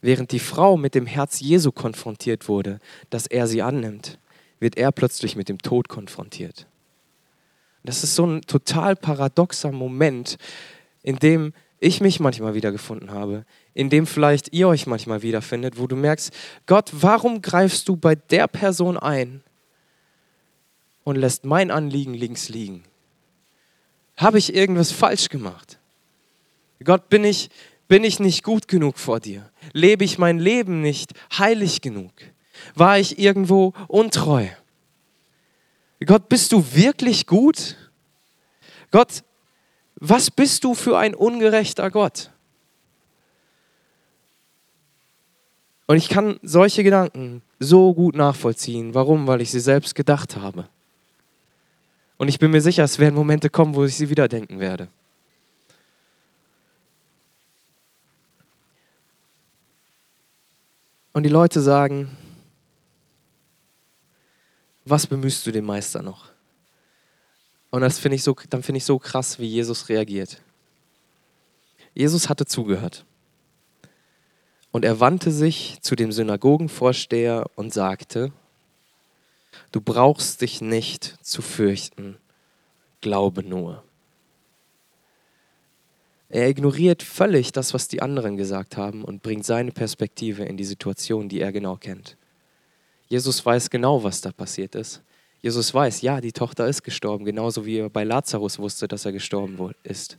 während 0.00 0.32
die 0.32 0.38
Frau 0.38 0.76
mit 0.76 0.94
dem 0.94 1.06
Herz 1.06 1.40
Jesu 1.40 1.72
konfrontiert 1.72 2.48
wurde, 2.48 2.80
dass 3.10 3.26
er 3.26 3.46
sie 3.46 3.62
annimmt, 3.62 4.18
wird 4.58 4.76
er 4.76 4.92
plötzlich 4.92 5.36
mit 5.36 5.48
dem 5.48 5.58
Tod 5.58 5.88
konfrontiert. 5.88 6.66
Das 7.84 8.04
ist 8.04 8.14
so 8.14 8.26
ein 8.26 8.42
total 8.42 8.94
paradoxer 8.94 9.72
Moment, 9.72 10.38
in 11.02 11.16
dem 11.16 11.52
ich 11.80 12.00
mich 12.00 12.20
manchmal 12.20 12.54
wiedergefunden 12.54 13.10
habe, 13.10 13.44
in 13.74 13.90
dem 13.90 14.06
vielleicht 14.06 14.52
ihr 14.52 14.68
euch 14.68 14.86
manchmal 14.86 15.22
wiederfindet, 15.22 15.78
wo 15.78 15.88
du 15.88 15.96
merkst, 15.96 16.32
Gott, 16.66 16.90
warum 16.92 17.42
greifst 17.42 17.88
du 17.88 17.96
bei 17.96 18.14
der 18.14 18.46
Person 18.46 18.96
ein 18.96 19.42
und 21.02 21.16
lässt 21.16 21.44
mein 21.44 21.72
Anliegen 21.72 22.14
links 22.14 22.48
liegen? 22.48 22.84
Habe 24.16 24.38
ich 24.38 24.54
irgendwas 24.54 24.92
falsch 24.92 25.28
gemacht? 25.28 25.78
Gott, 26.82 27.08
bin 27.08 27.24
ich, 27.24 27.50
bin 27.88 28.04
ich 28.04 28.20
nicht 28.20 28.42
gut 28.42 28.68
genug 28.68 28.98
vor 28.98 29.20
dir? 29.20 29.50
Lebe 29.72 30.04
ich 30.04 30.18
mein 30.18 30.38
Leben 30.38 30.80
nicht 30.80 31.12
heilig 31.36 31.80
genug? 31.80 32.12
War 32.74 32.98
ich 32.98 33.18
irgendwo 33.18 33.72
untreu? 33.88 34.46
Gott, 36.04 36.28
bist 36.28 36.52
du 36.52 36.64
wirklich 36.74 37.26
gut? 37.26 37.76
Gott, 38.90 39.22
was 39.96 40.30
bist 40.30 40.64
du 40.64 40.74
für 40.74 40.98
ein 40.98 41.14
ungerechter 41.14 41.90
Gott? 41.90 42.30
Und 45.86 45.96
ich 45.96 46.08
kann 46.08 46.38
solche 46.42 46.82
Gedanken 46.82 47.42
so 47.58 47.92
gut 47.94 48.16
nachvollziehen. 48.16 48.94
Warum? 48.94 49.26
Weil 49.26 49.40
ich 49.40 49.50
sie 49.50 49.60
selbst 49.60 49.94
gedacht 49.94 50.36
habe. 50.36 50.68
Und 52.16 52.28
ich 52.28 52.38
bin 52.38 52.50
mir 52.50 52.60
sicher, 52.60 52.84
es 52.84 52.98
werden 52.98 53.14
Momente 53.14 53.50
kommen, 53.50 53.74
wo 53.74 53.84
ich 53.84 53.96
sie 53.96 54.08
wieder 54.08 54.28
denken 54.28 54.60
werde. 54.60 54.88
Und 61.12 61.24
die 61.24 61.28
Leute 61.28 61.60
sagen, 61.60 62.16
was 64.84 65.06
bemühst 65.06 65.46
du 65.46 65.52
den 65.52 65.64
Meister 65.64 66.02
noch? 66.02 66.30
Und 67.70 67.82
das 67.82 67.98
finde 67.98 68.16
ich 68.16 68.22
so, 68.22 68.36
dann 68.50 68.62
finde 68.62 68.78
ich 68.78 68.84
so 68.84 68.98
krass, 68.98 69.38
wie 69.38 69.46
Jesus 69.46 69.88
reagiert. 69.88 70.40
Jesus 71.94 72.28
hatte 72.28 72.46
zugehört. 72.46 73.04
Und 74.70 74.84
er 74.84 75.00
wandte 75.00 75.30
sich 75.30 75.78
zu 75.82 75.94
dem 75.94 76.12
Synagogenvorsteher 76.12 77.50
und 77.56 77.72
sagte, 77.74 78.32
du 79.70 79.80
brauchst 79.82 80.40
dich 80.40 80.62
nicht 80.62 81.16
zu 81.22 81.42
fürchten, 81.42 82.16
glaube 83.02 83.42
nur. 83.42 83.84
Er 86.32 86.48
ignoriert 86.48 87.02
völlig 87.02 87.52
das, 87.52 87.74
was 87.74 87.88
die 87.88 88.00
anderen 88.00 88.38
gesagt 88.38 88.78
haben 88.78 89.04
und 89.04 89.22
bringt 89.22 89.44
seine 89.44 89.70
Perspektive 89.70 90.44
in 90.44 90.56
die 90.56 90.64
Situation, 90.64 91.28
die 91.28 91.42
er 91.42 91.52
genau 91.52 91.76
kennt. 91.76 92.16
Jesus 93.06 93.44
weiß 93.44 93.68
genau, 93.68 94.02
was 94.02 94.22
da 94.22 94.32
passiert 94.32 94.74
ist. 94.74 95.02
Jesus 95.42 95.74
weiß, 95.74 96.00
ja, 96.00 96.22
die 96.22 96.32
Tochter 96.32 96.66
ist 96.66 96.84
gestorben, 96.84 97.26
genauso 97.26 97.66
wie 97.66 97.76
er 97.76 97.90
bei 97.90 98.04
Lazarus 98.04 98.58
wusste, 98.58 98.88
dass 98.88 99.04
er 99.04 99.12
gestorben 99.12 99.74
ist. 99.82 100.16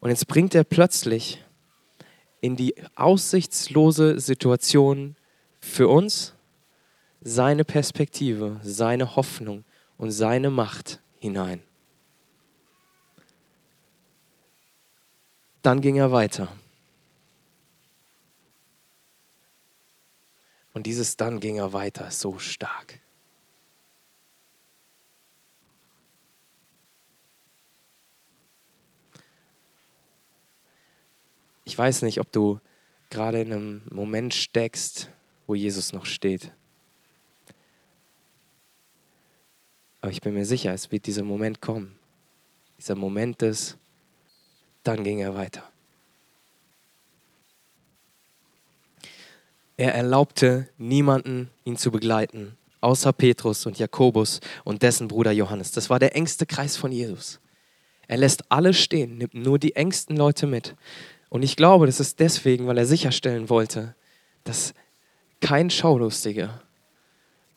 Und 0.00 0.08
jetzt 0.08 0.26
bringt 0.28 0.54
er 0.54 0.64
plötzlich 0.64 1.44
in 2.40 2.56
die 2.56 2.74
aussichtslose 2.94 4.18
Situation 4.18 5.14
für 5.60 5.88
uns 5.88 6.32
seine 7.20 7.66
Perspektive, 7.66 8.60
seine 8.62 9.14
Hoffnung 9.14 9.64
und 9.98 10.10
seine 10.10 10.48
Macht 10.48 11.02
hinein. 11.20 11.60
Dann 15.64 15.80
ging 15.80 15.96
er 15.96 16.12
weiter. 16.12 16.52
Und 20.74 20.84
dieses 20.84 21.16
dann 21.16 21.40
ging 21.40 21.56
er 21.56 21.72
weiter 21.72 22.10
so 22.10 22.38
stark. 22.38 23.00
Ich 31.64 31.78
weiß 31.78 32.02
nicht, 32.02 32.20
ob 32.20 32.30
du 32.30 32.60
gerade 33.08 33.40
in 33.40 33.50
einem 33.50 33.82
Moment 33.90 34.34
steckst, 34.34 35.08
wo 35.46 35.54
Jesus 35.54 35.94
noch 35.94 36.04
steht. 36.04 36.52
Aber 40.02 40.12
ich 40.12 40.20
bin 40.20 40.34
mir 40.34 40.44
sicher, 40.44 40.74
es 40.74 40.92
wird 40.92 41.06
dieser 41.06 41.24
Moment 41.24 41.62
kommen. 41.62 41.98
Dieser 42.76 42.96
Moment 42.96 43.40
des, 43.40 43.78
dann 44.84 45.02
ging 45.02 45.18
er 45.18 45.34
weiter. 45.34 45.62
Er 49.76 49.94
erlaubte 49.94 50.68
niemanden, 50.78 51.50
ihn 51.64 51.76
zu 51.76 51.90
begleiten, 51.90 52.56
außer 52.80 53.12
Petrus 53.12 53.66
und 53.66 53.78
Jakobus 53.78 54.40
und 54.62 54.82
dessen 54.82 55.08
Bruder 55.08 55.32
Johannes. 55.32 55.72
Das 55.72 55.90
war 55.90 55.98
der 55.98 56.14
engste 56.14 56.46
Kreis 56.46 56.76
von 56.76 56.92
Jesus. 56.92 57.40
Er 58.06 58.18
lässt 58.18 58.52
alle 58.52 58.74
stehen, 58.74 59.18
nimmt 59.18 59.34
nur 59.34 59.58
die 59.58 59.74
engsten 59.74 60.16
Leute 60.16 60.46
mit. 60.46 60.76
Und 61.28 61.42
ich 61.42 61.56
glaube, 61.56 61.86
das 61.86 61.98
ist 61.98 62.20
deswegen, 62.20 62.66
weil 62.66 62.78
er 62.78 62.86
sicherstellen 62.86 63.48
wollte, 63.48 63.96
dass 64.44 64.74
kein 65.40 65.70
Schaulustiger, 65.70 66.62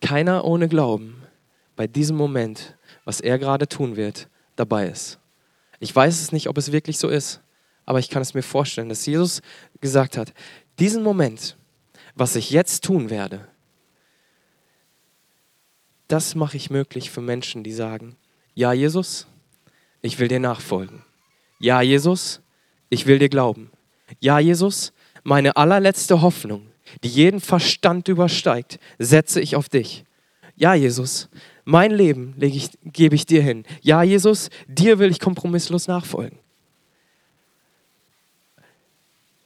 keiner 0.02 0.46
ohne 0.46 0.68
Glauben 0.68 1.22
bei 1.76 1.86
diesem 1.86 2.16
Moment, 2.18 2.76
was 3.06 3.22
er 3.22 3.38
gerade 3.38 3.68
tun 3.68 3.96
wird, 3.96 4.30
dabei 4.56 4.88
ist. 4.88 5.20
Ich 5.80 5.96
weiß 5.96 6.22
es 6.22 6.32
nicht, 6.32 6.48
ob 6.48 6.58
es 6.58 6.72
wirklich 6.72 6.98
so 6.98 7.10
ist, 7.10 7.42
aber 7.86 8.00
ich 8.00 8.10
kann 8.10 8.22
es 8.22 8.34
mir 8.34 8.44
vorstellen, 8.44 8.90
dass 8.90 9.06
Jesus 9.06 9.42
gesagt 9.80 10.18
hat, 10.18 10.34
diesen 10.80 11.04
Moment, 11.04 11.58
was 12.16 12.36
ich 12.36 12.52
jetzt 12.52 12.84
tun 12.84 13.10
werde, 13.10 13.48
das 16.08 16.36
mache 16.36 16.58
ich 16.58 16.70
möglich 16.70 17.12
für 17.12 17.22
Menschen, 17.22 17.64
die 17.64 17.74
sagen, 17.74 18.16
ja 18.54 18.74
Jesus, 18.74 19.28
ich 20.02 20.20
will 20.20 20.28
dir 20.28 20.40
nachfolgen. 20.40 21.04
Ja 21.60 21.82
Jesus, 21.82 22.42
ich 22.90 23.06
will 23.06 23.20
dir 23.20 23.30
glauben. 23.30 23.72
Ja 24.20 24.40
Jesus, 24.40 24.94
meine 25.24 25.58
allerletzte 25.58 26.22
Hoffnung, 26.22 26.68
die 27.04 27.10
jeden 27.10 27.42
Verstand 27.42 28.08
übersteigt, 28.08 28.80
setze 28.98 29.42
ich 29.42 29.56
auf 29.56 29.70
dich. 29.70 30.06
Ja 30.56 30.74
Jesus, 30.74 31.30
mein 31.68 31.92
Leben 31.92 32.34
ich, 32.40 32.70
gebe 32.86 33.14
ich 33.14 33.26
dir 33.26 33.44
hin. 33.44 33.66
Ja 33.82 34.02
Jesus, 34.02 34.50
dir 34.70 35.00
will 35.00 35.12
ich 35.12 35.20
kompromisslos 35.20 35.90
nachfolgen. 35.90 36.40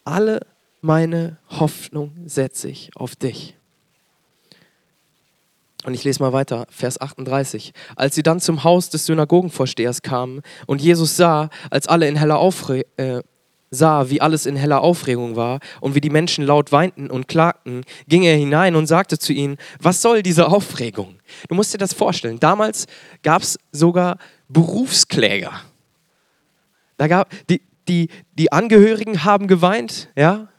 Alle 0.04 0.46
meine 0.82 1.40
Hoffnung 1.50 2.14
setze 2.28 2.70
ich 2.70 2.92
auf 2.96 3.16
dich. 3.16 3.56
Und 5.84 5.96
ich 5.96 6.04
lese 6.04 6.22
mal 6.22 6.32
weiter, 6.32 6.68
Vers 6.70 7.02
38. 7.02 7.74
Als 7.96 8.14
sie 8.14 8.22
dann 8.22 8.40
zum 8.40 8.64
Haus 8.64 8.92
des 8.92 9.08
Synagogenvorstehers 9.08 10.04
kamen 10.04 10.44
und 10.68 10.80
Jesus 10.80 11.18
sah, 11.18 11.50
als 11.72 11.88
alle 11.88 12.08
in 12.08 12.18
heller 12.18 12.38
Aufre 12.38 12.86
äh, 12.98 13.24
sah, 13.72 14.10
wie 14.10 14.20
alles 14.20 14.46
in 14.46 14.58
heller 14.58 14.82
Aufregung 14.82 15.38
war 15.38 15.60
und 15.80 15.96
wie 15.96 16.02
die 16.02 16.10
Menschen 16.10 16.46
laut 16.46 16.74
weinten 16.74 17.10
und 17.10 17.30
klagten, 17.30 17.86
ging 18.08 18.24
er 18.24 18.36
hinein 18.36 18.76
und 18.76 18.86
sagte 18.86 19.18
zu 19.18 19.32
ihnen, 19.32 19.58
was 19.80 20.02
soll 20.02 20.22
diese 20.22 20.48
Aufregung? 20.50 21.16
Du 21.48 21.56
musst 21.56 21.74
dir 21.74 21.78
das 21.78 21.94
vorstellen. 21.94 22.40
Damals 22.40 22.88
gab 23.24 23.42
es 23.42 23.58
sogar 23.72 24.18
Berufskläger. 24.50 25.54
Da 26.98 27.08
gab, 27.08 27.30
die, 27.48 27.62
die, 27.88 28.10
die 28.34 28.52
Angehörigen 28.52 29.24
haben 29.24 29.48
geweint, 29.48 30.10
ja, 30.16 30.50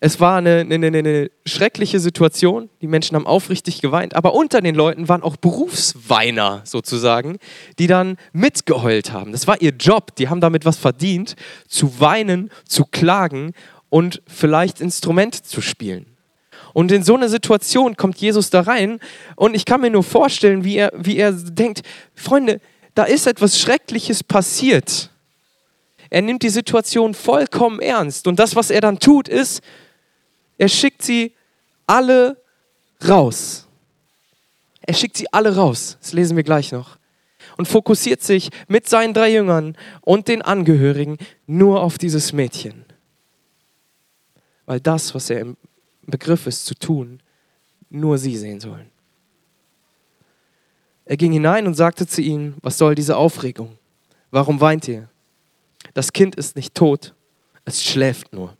es 0.00 0.20
war 0.20 0.36
eine, 0.36 0.60
eine, 0.60 0.86
eine, 0.86 1.30
schreckliche 1.44 1.98
Situation. 1.98 2.70
Die 2.80 2.86
Menschen 2.86 3.16
haben 3.16 3.26
aufrichtig 3.26 3.80
geweint. 3.80 4.14
Aber 4.14 4.34
unter 4.34 4.60
den 4.60 4.76
Leuten 4.76 5.08
waren 5.08 5.22
auch 5.22 5.36
Berufsweiner 5.36 6.62
sozusagen, 6.64 7.38
die 7.80 7.88
dann 7.88 8.16
mitgeheult 8.32 9.12
haben. 9.12 9.32
Das 9.32 9.48
war 9.48 9.60
ihr 9.60 9.72
Job. 9.72 10.14
Die 10.14 10.28
haben 10.28 10.40
damit 10.40 10.64
was 10.64 10.76
verdient, 10.76 11.34
zu 11.66 11.98
weinen, 11.98 12.50
zu 12.64 12.84
klagen 12.84 13.54
und 13.88 14.22
vielleicht 14.28 14.80
Instrumente 14.80 15.42
zu 15.42 15.60
spielen. 15.60 16.06
Und 16.74 16.92
in 16.92 17.02
so 17.02 17.16
eine 17.16 17.28
Situation 17.28 17.96
kommt 17.96 18.18
Jesus 18.18 18.50
da 18.50 18.60
rein 18.60 19.00
und 19.34 19.56
ich 19.56 19.64
kann 19.64 19.80
mir 19.80 19.90
nur 19.90 20.04
vorstellen, 20.04 20.64
wie 20.64 20.76
er, 20.76 20.92
wie 20.94 21.16
er 21.16 21.32
denkt, 21.32 21.82
Freunde, 22.14 22.60
da 22.94 23.04
ist 23.04 23.26
etwas 23.26 23.58
Schreckliches 23.58 24.22
passiert. 24.22 25.10
Er 26.10 26.22
nimmt 26.22 26.42
die 26.42 26.50
Situation 26.50 27.14
vollkommen 27.14 27.80
ernst 27.80 28.28
und 28.28 28.38
das, 28.38 28.54
was 28.54 28.70
er 28.70 28.80
dann 28.80 28.98
tut, 28.98 29.28
ist, 29.28 29.62
er 30.58 30.68
schickt 30.68 31.02
sie 31.02 31.34
alle 31.86 32.36
raus. 33.08 33.66
Er 34.82 34.94
schickt 34.94 35.16
sie 35.16 35.32
alle 35.32 35.54
raus. 35.54 35.96
Das 36.00 36.12
lesen 36.12 36.36
wir 36.36 36.42
gleich 36.42 36.72
noch. 36.72 36.98
Und 37.56 37.66
fokussiert 37.66 38.22
sich 38.22 38.50
mit 38.66 38.88
seinen 38.88 39.14
drei 39.14 39.32
Jüngern 39.32 39.76
und 40.02 40.28
den 40.28 40.42
Angehörigen 40.42 41.16
nur 41.46 41.82
auf 41.82 41.96
dieses 41.96 42.32
Mädchen. 42.32 42.84
Weil 44.66 44.80
das, 44.80 45.14
was 45.14 45.30
er 45.30 45.40
im 45.40 45.56
Begriff 46.02 46.46
ist 46.46 46.66
zu 46.66 46.74
tun, 46.74 47.22
nur 47.88 48.18
sie 48.18 48.36
sehen 48.36 48.60
sollen. 48.60 48.90
Er 51.04 51.16
ging 51.16 51.32
hinein 51.32 51.66
und 51.66 51.74
sagte 51.74 52.06
zu 52.06 52.20
ihnen, 52.20 52.56
was 52.60 52.76
soll 52.76 52.94
diese 52.94 53.16
Aufregung? 53.16 53.78
Warum 54.30 54.60
weint 54.60 54.86
ihr? 54.88 55.08
Das 55.94 56.12
Kind 56.12 56.36
ist 56.36 56.54
nicht 56.54 56.74
tot, 56.74 57.14
es 57.64 57.82
schläft 57.82 58.34
nur. 58.34 58.57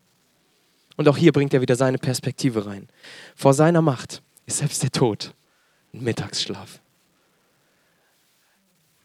Und 0.98 1.08
auch 1.08 1.16
hier 1.16 1.30
bringt 1.30 1.54
er 1.54 1.60
wieder 1.60 1.76
seine 1.76 1.96
Perspektive 1.96 2.66
rein. 2.66 2.88
Vor 3.36 3.54
seiner 3.54 3.80
Macht 3.80 4.20
ist 4.46 4.58
selbst 4.58 4.82
der 4.82 4.90
Tod 4.90 5.32
ein 5.94 6.02
Mittagsschlaf. 6.02 6.80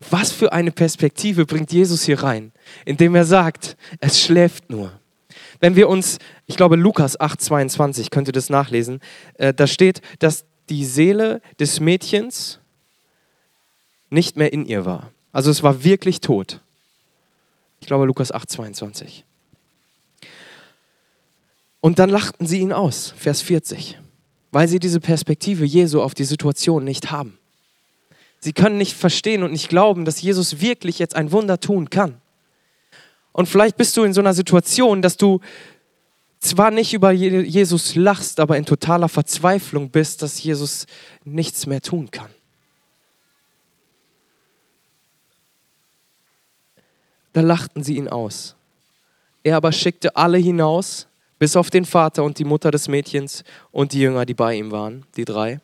Was 0.09 0.31
für 0.31 0.51
eine 0.51 0.71
Perspektive 0.71 1.45
bringt 1.45 1.71
Jesus 1.71 2.01
hier 2.01 2.23
rein, 2.23 2.51
indem 2.83 3.13
er 3.13 3.25
sagt, 3.25 3.77
es 3.99 4.19
schläft 4.19 4.71
nur. 4.71 4.91
Wenn 5.59 5.75
wir 5.75 5.87
uns, 5.87 6.17
ich 6.47 6.57
glaube 6.57 6.77
Lukas 6.77 7.15
8:22, 7.19 8.09
könnt 8.09 8.27
ihr 8.27 8.33
das 8.33 8.49
nachlesen, 8.49 8.99
äh, 9.35 9.53
da 9.53 9.67
steht, 9.67 10.01
dass 10.17 10.45
die 10.69 10.85
Seele 10.85 11.41
des 11.59 11.79
Mädchens 11.79 12.59
nicht 14.09 14.35
mehr 14.35 14.51
in 14.51 14.65
ihr 14.65 14.83
war. 14.83 15.11
Also 15.31 15.51
es 15.51 15.61
war 15.61 15.83
wirklich 15.83 16.21
tot. 16.21 16.59
Ich 17.79 17.85
glaube 17.85 18.05
Lukas 18.05 18.33
8:22. 18.33 19.25
Und 21.83 21.99
dann 21.99 22.09
lachten 22.09 22.47
sie 22.47 22.59
ihn 22.59 22.71
aus, 22.71 23.13
Vers 23.17 23.41
40, 23.41 23.99
weil 24.53 24.69
sie 24.69 24.79
diese 24.79 25.01
Perspektive 25.01 25.65
Jesu 25.65 26.01
auf 26.01 26.13
die 26.13 26.23
Situation 26.23 26.85
nicht 26.85 27.11
haben. 27.11 27.37
Sie 28.39 28.53
können 28.53 28.77
nicht 28.77 28.93
verstehen 28.93 29.43
und 29.43 29.51
nicht 29.51 29.67
glauben, 29.67 30.05
dass 30.05 30.21
Jesus 30.21 30.61
wirklich 30.61 30.97
jetzt 30.97 31.13
ein 31.13 31.33
Wunder 31.33 31.59
tun 31.59 31.89
kann. 31.89 32.21
Und 33.33 33.49
vielleicht 33.49 33.75
bist 33.75 33.97
du 33.97 34.03
in 34.03 34.13
so 34.13 34.21
einer 34.21 34.33
Situation, 34.33 35.01
dass 35.01 35.17
du 35.17 35.41
zwar 36.39 36.71
nicht 36.71 36.93
über 36.93 37.11
Jesus 37.11 37.95
lachst, 37.95 38.39
aber 38.39 38.55
in 38.55 38.65
totaler 38.65 39.09
Verzweiflung 39.09 39.89
bist, 39.89 40.21
dass 40.21 40.41
Jesus 40.41 40.85
nichts 41.25 41.65
mehr 41.65 41.81
tun 41.81 42.09
kann. 42.11 42.29
Da 47.33 47.41
lachten 47.41 47.83
sie 47.83 47.97
ihn 47.97 48.07
aus. 48.07 48.55
Er 49.43 49.57
aber 49.57 49.73
schickte 49.73 50.15
alle 50.15 50.37
hinaus 50.37 51.07
bis 51.43 51.57
auf 51.57 51.69
den 51.69 51.83
Vater 51.83 52.23
und 52.23 52.39
die 52.39 52.45
Mutter 52.45 52.71
des 52.71 52.87
Mädchens 52.87 53.43
und 53.73 53.91
die 53.91 53.99
Jünger, 53.99 54.25
die 54.25 54.33
bei 54.33 54.55
ihm 54.55 54.71
waren, 54.71 55.05
die 55.17 55.25
drei. 55.25 55.59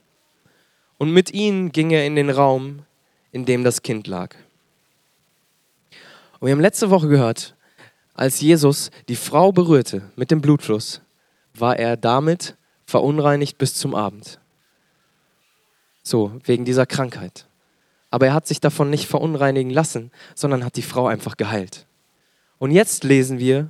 Und 0.98 1.14
mit 1.14 1.34
ihnen 1.34 1.72
ging 1.72 1.92
er 1.92 2.06
in 2.06 2.18
den 2.18 2.30
Raum, 2.30 2.82
in 3.32 3.46
dem 3.46 3.64
das 3.64 3.82
Kind 3.82 4.06
lag. 4.06 4.36
Und 6.42 6.48
wir 6.48 6.52
haben 6.52 6.60
letzte 6.60 6.90
Woche 6.90 7.08
gehört, 7.08 7.56
als 8.14 8.42
Jesus 8.42 8.92
die 9.08 9.16
Frau 9.16 9.54
berührte 9.54 10.02
mit 10.18 10.32
dem 10.32 10.42
Blutfluss, 10.42 11.00
war 11.54 11.80
er 11.80 11.96
damit 11.96 12.58
verunreinigt 12.86 13.58
bis 13.58 13.76
zum 13.76 13.96
Abend. 13.96 14.38
So, 16.04 16.34
wegen 16.44 16.66
dieser 16.66 16.88
Krankheit. 16.88 17.48
Aber 18.10 18.26
er 18.26 18.34
hat 18.34 18.48
sich 18.48 18.60
davon 18.60 18.90
nicht 18.90 19.08
verunreinigen 19.08 19.72
lassen, 19.72 20.12
sondern 20.36 20.66
hat 20.66 20.76
die 20.76 20.82
Frau 20.82 21.08
einfach 21.08 21.38
geheilt. 21.38 21.88
Und 22.58 22.72
jetzt 22.72 23.06
lesen 23.06 23.40
wir, 23.40 23.70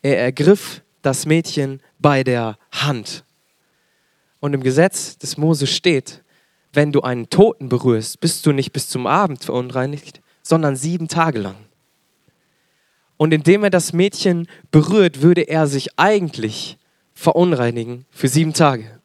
er 0.00 0.16
ergriff 0.16 0.82
das 1.02 1.26
Mädchen 1.26 1.80
bei 1.98 2.24
der 2.24 2.58
Hand. 2.72 3.24
Und 4.40 4.54
im 4.54 4.62
Gesetz 4.62 5.18
des 5.18 5.36
Mose 5.36 5.66
steht, 5.66 6.22
wenn 6.72 6.92
du 6.92 7.02
einen 7.02 7.28
Toten 7.30 7.68
berührst, 7.68 8.20
bist 8.20 8.46
du 8.46 8.52
nicht 8.52 8.72
bis 8.72 8.88
zum 8.88 9.06
Abend 9.06 9.44
verunreinigt, 9.44 10.20
sondern 10.42 10.76
sieben 10.76 11.08
Tage 11.08 11.38
lang. 11.38 11.56
Und 13.16 13.34
indem 13.34 13.64
er 13.64 13.70
das 13.70 13.92
Mädchen 13.92 14.48
berührt, 14.70 15.20
würde 15.20 15.42
er 15.42 15.66
sich 15.66 15.98
eigentlich 15.98 16.78
verunreinigen 17.12 18.06
für 18.10 18.28
sieben 18.28 18.54
Tage. 18.54 19.00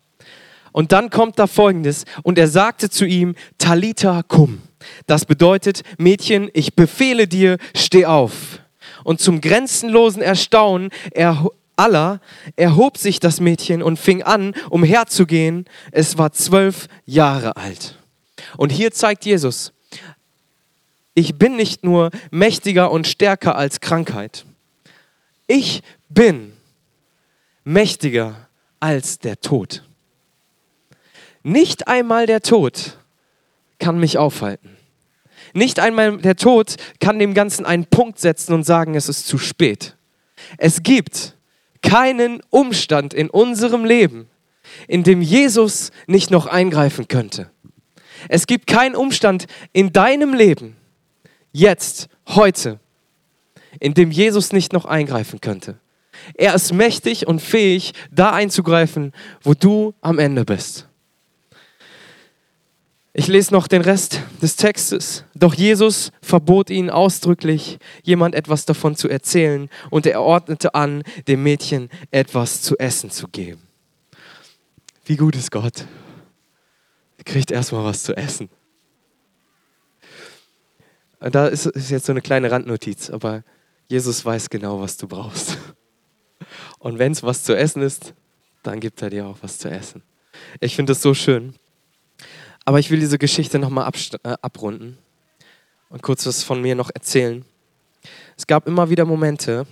Und 0.71 0.91
dann 0.91 1.09
kommt 1.09 1.39
da 1.39 1.47
Folgendes, 1.47 2.05
und 2.23 2.37
er 2.37 2.47
sagte 2.47 2.89
zu 2.89 3.05
ihm, 3.05 3.35
Talita 3.57 4.23
cum. 4.23 4.61
Das 5.07 5.25
bedeutet, 5.25 5.83
Mädchen, 5.97 6.49
ich 6.53 6.75
befehle 6.75 7.27
dir, 7.27 7.57
steh 7.75 8.05
auf. 8.05 8.59
Und 9.03 9.19
zum 9.19 9.41
grenzenlosen 9.41 10.21
Erstaunen 10.21 10.89
er 11.11 11.45
aller 11.75 12.19
erhob 12.55 12.97
sich 12.97 13.19
das 13.19 13.39
Mädchen 13.39 13.81
und 13.81 13.97
fing 13.97 14.23
an, 14.23 14.53
umherzugehen. 14.69 15.65
Es 15.91 16.17
war 16.17 16.31
zwölf 16.31 16.87
Jahre 17.05 17.57
alt. 17.57 17.97
Und 18.57 18.71
hier 18.71 18.91
zeigt 18.91 19.25
Jesus, 19.25 19.73
ich 21.13 21.35
bin 21.35 21.55
nicht 21.55 21.83
nur 21.83 22.11
mächtiger 22.31 22.91
und 22.91 23.07
stärker 23.07 23.55
als 23.55 23.79
Krankheit. 23.79 24.45
Ich 25.47 25.81
bin 26.09 26.53
mächtiger 27.63 28.47
als 28.79 29.19
der 29.19 29.39
Tod. 29.39 29.83
Nicht 31.43 31.87
einmal 31.87 32.25
der 32.25 32.41
Tod 32.41 32.97
kann 33.79 33.99
mich 33.99 34.17
aufhalten. 34.17 34.75
Nicht 35.53 35.79
einmal 35.79 36.17
der 36.17 36.35
Tod 36.35 36.75
kann 36.99 37.19
dem 37.19 37.33
Ganzen 37.33 37.65
einen 37.65 37.85
Punkt 37.85 38.19
setzen 38.19 38.53
und 38.53 38.63
sagen, 38.63 38.95
es 38.95 39.07
ist 39.07 39.27
zu 39.27 39.37
spät. 39.37 39.95
Es 40.57 40.83
gibt 40.83 41.34
keinen 41.85 42.41
Umstand 42.49 43.13
in 43.13 43.29
unserem 43.29 43.85
Leben, 43.85 44.27
in 44.87 45.03
dem 45.03 45.21
Jesus 45.21 45.91
nicht 46.07 46.31
noch 46.31 46.47
eingreifen 46.47 47.07
könnte. 47.07 47.51
Es 48.27 48.47
gibt 48.47 48.67
keinen 48.67 48.95
Umstand 48.95 49.45
in 49.71 49.93
deinem 49.93 50.33
Leben, 50.33 50.75
jetzt, 51.51 52.09
heute, 52.27 52.79
in 53.79 53.93
dem 53.93 54.11
Jesus 54.11 54.51
nicht 54.51 54.73
noch 54.73 54.85
eingreifen 54.85 55.39
könnte. 55.41 55.79
Er 56.33 56.55
ist 56.55 56.73
mächtig 56.73 57.27
und 57.27 57.41
fähig, 57.41 57.93
da 58.11 58.31
einzugreifen, 58.31 59.11
wo 59.41 59.53
du 59.53 59.93
am 60.01 60.17
Ende 60.17 60.43
bist. 60.43 60.87
Ich 63.17 63.27
lese 63.27 63.53
noch 63.53 63.69
den 63.69 63.81
Rest 63.81 64.19
des 64.41 64.57
Textes. 64.57 65.23
Doch 65.33 65.53
Jesus 65.53 66.11
verbot 66.21 66.69
ihnen 66.69 66.89
ausdrücklich, 66.89 67.79
jemand 68.03 68.35
etwas 68.35 68.65
davon 68.65 68.97
zu 68.97 69.07
erzählen, 69.07 69.69
und 69.89 70.05
er 70.05 70.21
ordnete 70.21 70.75
an, 70.75 71.01
dem 71.25 71.41
Mädchen 71.41 71.89
etwas 72.11 72.61
zu 72.61 72.77
essen 72.77 73.09
zu 73.09 73.29
geben. 73.29 73.61
Wie 75.05 75.15
gut 75.15 75.35
ist 75.35 75.49
Gott? 75.49 75.85
kriegt 77.23 77.51
erstmal 77.51 77.85
was 77.85 78.03
zu 78.03 78.15
essen. 78.15 78.49
Da 81.19 81.47
ist, 81.47 81.65
ist 81.65 81.89
jetzt 81.89 82.05
so 82.05 82.11
eine 82.11 82.21
kleine 82.21 82.51
Randnotiz, 82.51 83.09
aber 83.09 83.43
Jesus 83.87 84.23
weiß 84.25 84.49
genau, 84.49 84.81
was 84.81 84.97
du 84.97 85.07
brauchst. 85.07 85.57
Und 86.79 86.99
wenn 86.99 87.13
es 87.13 87.23
was 87.23 87.43
zu 87.43 87.55
essen 87.57 87.81
ist, 87.81 88.13
dann 88.61 88.81
gibt 88.81 89.01
er 89.01 89.09
dir 89.09 89.25
auch 89.25 89.37
was 89.41 89.57
zu 89.57 89.69
essen. 89.69 90.03
Ich 90.59 90.75
finde 90.75 90.91
das 90.91 91.01
so 91.01 91.13
schön. 91.13 91.55
Aber 92.65 92.79
ich 92.79 92.89
will 92.89 92.99
diese 92.99 93.19
Geschichte 93.19 93.59
nochmal 93.59 93.89
äh, 94.23 94.35
abrunden 94.41 94.97
und 95.89 96.01
kurz 96.01 96.25
was 96.25 96.43
von 96.43 96.61
mir 96.61 96.75
noch 96.75 96.89
erzählen. 96.93 97.45
Es 98.35 98.47
gab 98.47 98.67
immer 98.67 98.89
wieder 98.89 99.05
Momente, 99.05 99.65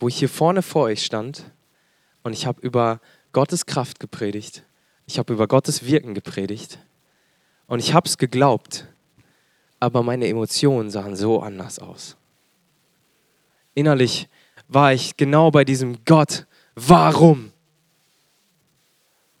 wo 0.00 0.08
ich 0.08 0.16
hier 0.16 0.28
vorne 0.28 0.62
vor 0.62 0.84
euch 0.84 1.04
stand 1.04 1.44
und 2.22 2.32
ich 2.32 2.46
habe 2.46 2.60
über 2.62 3.00
Gottes 3.32 3.66
Kraft 3.66 4.00
gepredigt. 4.00 4.64
Ich 5.06 5.18
habe 5.18 5.32
über 5.32 5.46
Gottes 5.46 5.86
Wirken 5.86 6.14
gepredigt. 6.14 6.78
Und 7.66 7.78
ich 7.78 7.94
habe 7.94 8.08
es 8.08 8.18
geglaubt, 8.18 8.86
aber 9.80 10.02
meine 10.02 10.26
Emotionen 10.26 10.90
sahen 10.90 11.16
so 11.16 11.40
anders 11.40 11.78
aus. 11.78 12.16
Innerlich 13.74 14.28
war 14.68 14.92
ich 14.92 15.16
genau 15.16 15.50
bei 15.50 15.64
diesem 15.64 16.04
Gott. 16.04 16.46
Warum? 16.74 17.52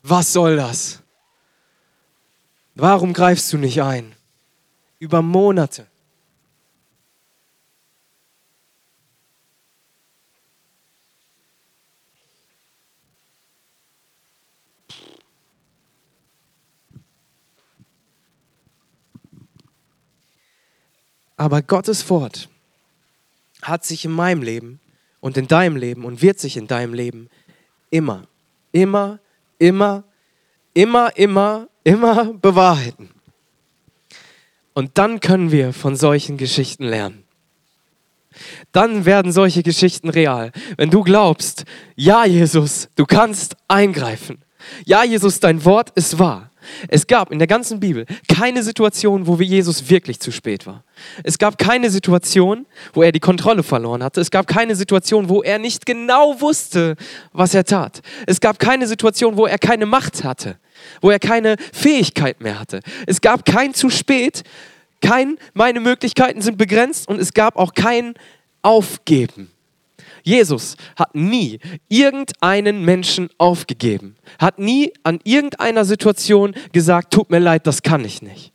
Was 0.02 0.32
soll 0.32 0.56
das? 0.56 1.01
Warum 2.74 3.12
greifst 3.12 3.52
du 3.52 3.58
nicht 3.58 3.82
ein? 3.82 4.14
Über 4.98 5.20
Monate. 5.20 5.86
Aber 21.36 21.60
Gottes 21.60 22.08
Wort 22.08 22.48
hat 23.62 23.84
sich 23.84 24.04
in 24.04 24.12
meinem 24.12 24.42
Leben 24.42 24.80
und 25.20 25.36
in 25.36 25.48
deinem 25.48 25.74
Leben 25.74 26.04
und 26.04 26.22
wird 26.22 26.38
sich 26.38 26.56
in 26.56 26.68
deinem 26.68 26.94
Leben 26.94 27.28
immer, 27.90 28.28
immer, 28.70 29.18
immer, 29.58 30.04
immer, 30.72 31.16
immer, 31.16 31.68
immer 31.84 32.32
bewahrheiten. 32.34 33.10
Und 34.74 34.98
dann 34.98 35.20
können 35.20 35.52
wir 35.52 35.72
von 35.72 35.96
solchen 35.96 36.36
Geschichten 36.36 36.84
lernen. 36.84 37.24
Dann 38.72 39.04
werden 39.04 39.32
solche 39.32 39.62
Geschichten 39.62 40.08
real. 40.08 40.52
Wenn 40.76 40.90
du 40.90 41.02
glaubst, 41.02 41.64
ja 41.94 42.24
Jesus, 42.24 42.88
du 42.96 43.04
kannst 43.04 43.56
eingreifen. 43.68 44.42
Ja 44.86 45.04
Jesus, 45.04 45.40
dein 45.40 45.64
Wort 45.64 45.90
ist 45.90 46.18
wahr. 46.18 46.50
Es 46.88 47.06
gab 47.06 47.32
in 47.32 47.38
der 47.38 47.48
ganzen 47.48 47.80
Bibel 47.80 48.06
keine 48.28 48.62
Situation, 48.62 49.26
wo 49.26 49.36
Jesus 49.36 49.90
wirklich 49.90 50.20
zu 50.20 50.30
spät 50.30 50.66
war. 50.66 50.84
Es 51.24 51.38
gab 51.38 51.58
keine 51.58 51.90
Situation, 51.90 52.66
wo 52.92 53.02
er 53.02 53.12
die 53.12 53.20
Kontrolle 53.20 53.62
verloren 53.62 54.02
hatte. 54.02 54.20
Es 54.20 54.30
gab 54.30 54.46
keine 54.46 54.76
Situation, 54.76 55.28
wo 55.28 55.42
er 55.42 55.58
nicht 55.58 55.86
genau 55.86 56.40
wusste, 56.40 56.96
was 57.32 57.54
er 57.54 57.64
tat. 57.64 58.00
Es 58.26 58.40
gab 58.40 58.58
keine 58.58 58.86
Situation, 58.86 59.36
wo 59.36 59.46
er 59.46 59.58
keine 59.58 59.86
Macht 59.86 60.22
hatte, 60.22 60.56
wo 61.00 61.10
er 61.10 61.18
keine 61.18 61.56
Fähigkeit 61.72 62.40
mehr 62.40 62.58
hatte. 62.58 62.80
Es 63.06 63.20
gab 63.20 63.44
kein 63.44 63.74
zu 63.74 63.90
spät, 63.90 64.42
kein 65.00 65.36
meine 65.54 65.80
Möglichkeiten 65.80 66.42
sind 66.42 66.58
begrenzt 66.58 67.08
und 67.08 67.20
es 67.20 67.34
gab 67.34 67.56
auch 67.56 67.74
kein 67.74 68.14
Aufgeben. 68.62 69.50
Jesus 70.22 70.76
hat 70.96 71.14
nie 71.14 71.58
irgendeinen 71.88 72.84
Menschen 72.84 73.28
aufgegeben, 73.38 74.16
hat 74.38 74.58
nie 74.58 74.92
an 75.02 75.18
irgendeiner 75.24 75.84
Situation 75.84 76.54
gesagt, 76.72 77.12
tut 77.12 77.30
mir 77.30 77.40
leid, 77.40 77.66
das 77.66 77.82
kann 77.82 78.04
ich 78.04 78.22
nicht. 78.22 78.52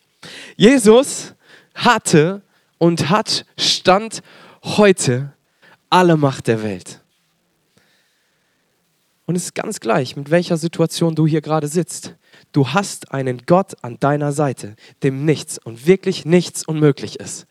Jesus 0.56 1.34
hatte 1.74 2.42
und 2.78 3.10
hat 3.10 3.44
Stand 3.58 4.22
heute 4.62 5.32
alle 5.90 6.16
Macht 6.16 6.46
der 6.46 6.62
Welt. 6.62 7.00
Und 9.28 9.36
es 9.36 9.44
ist 9.44 9.54
ganz 9.54 9.80
gleich, 9.80 10.16
mit 10.16 10.30
welcher 10.30 10.56
Situation 10.56 11.14
du 11.14 11.26
hier 11.26 11.42
gerade 11.42 11.68
sitzt. 11.68 12.14
Du 12.52 12.68
hast 12.68 13.12
einen 13.12 13.42
Gott 13.44 13.74
an 13.82 14.00
deiner 14.00 14.32
Seite, 14.32 14.74
dem 15.02 15.26
nichts 15.26 15.58
und 15.58 15.86
wirklich 15.86 16.24
nichts 16.24 16.66
unmöglich 16.66 17.20
ist. 17.20 17.46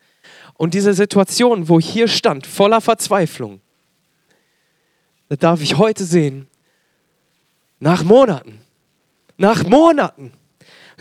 Und 0.55 0.73
diese 0.73 0.95
Situation, 0.95 1.69
wo 1.69 1.77
ich 1.77 1.87
hier 1.87 2.07
stand, 2.07 2.47
voller 2.47 2.81
Verzweiflung, 2.81 3.61
da 5.29 5.35
darf 5.35 5.61
ich 5.61 5.77
heute 5.77 6.03
sehen, 6.03 6.47
nach 7.79 8.03
Monaten, 8.03 8.59
nach 9.37 9.63
Monaten, 9.63 10.31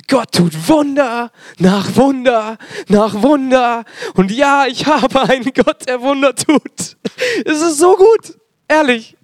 Gott 0.08 0.30
tut 0.32 0.68
Wunder 0.68 1.32
nach 1.58 1.96
Wunder 1.96 2.58
nach 2.88 3.14
Wunder. 3.22 3.82
Und 4.12 4.30
ja, 4.30 4.66
ich 4.66 4.84
habe 4.84 5.22
einen 5.22 5.54
Gott, 5.54 5.88
der 5.88 6.02
Wunder 6.02 6.34
tut. 6.34 6.98
Es 7.46 7.62
ist 7.62 7.78
so 7.78 7.96
gut, 7.96 8.38
ehrlich. 8.68 9.15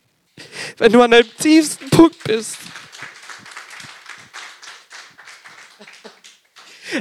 Wenn 0.78 0.92
du 0.92 1.02
an 1.02 1.10
deinem 1.10 1.28
tiefsten 1.38 1.88
Punkt 1.90 2.22
bist. 2.24 2.58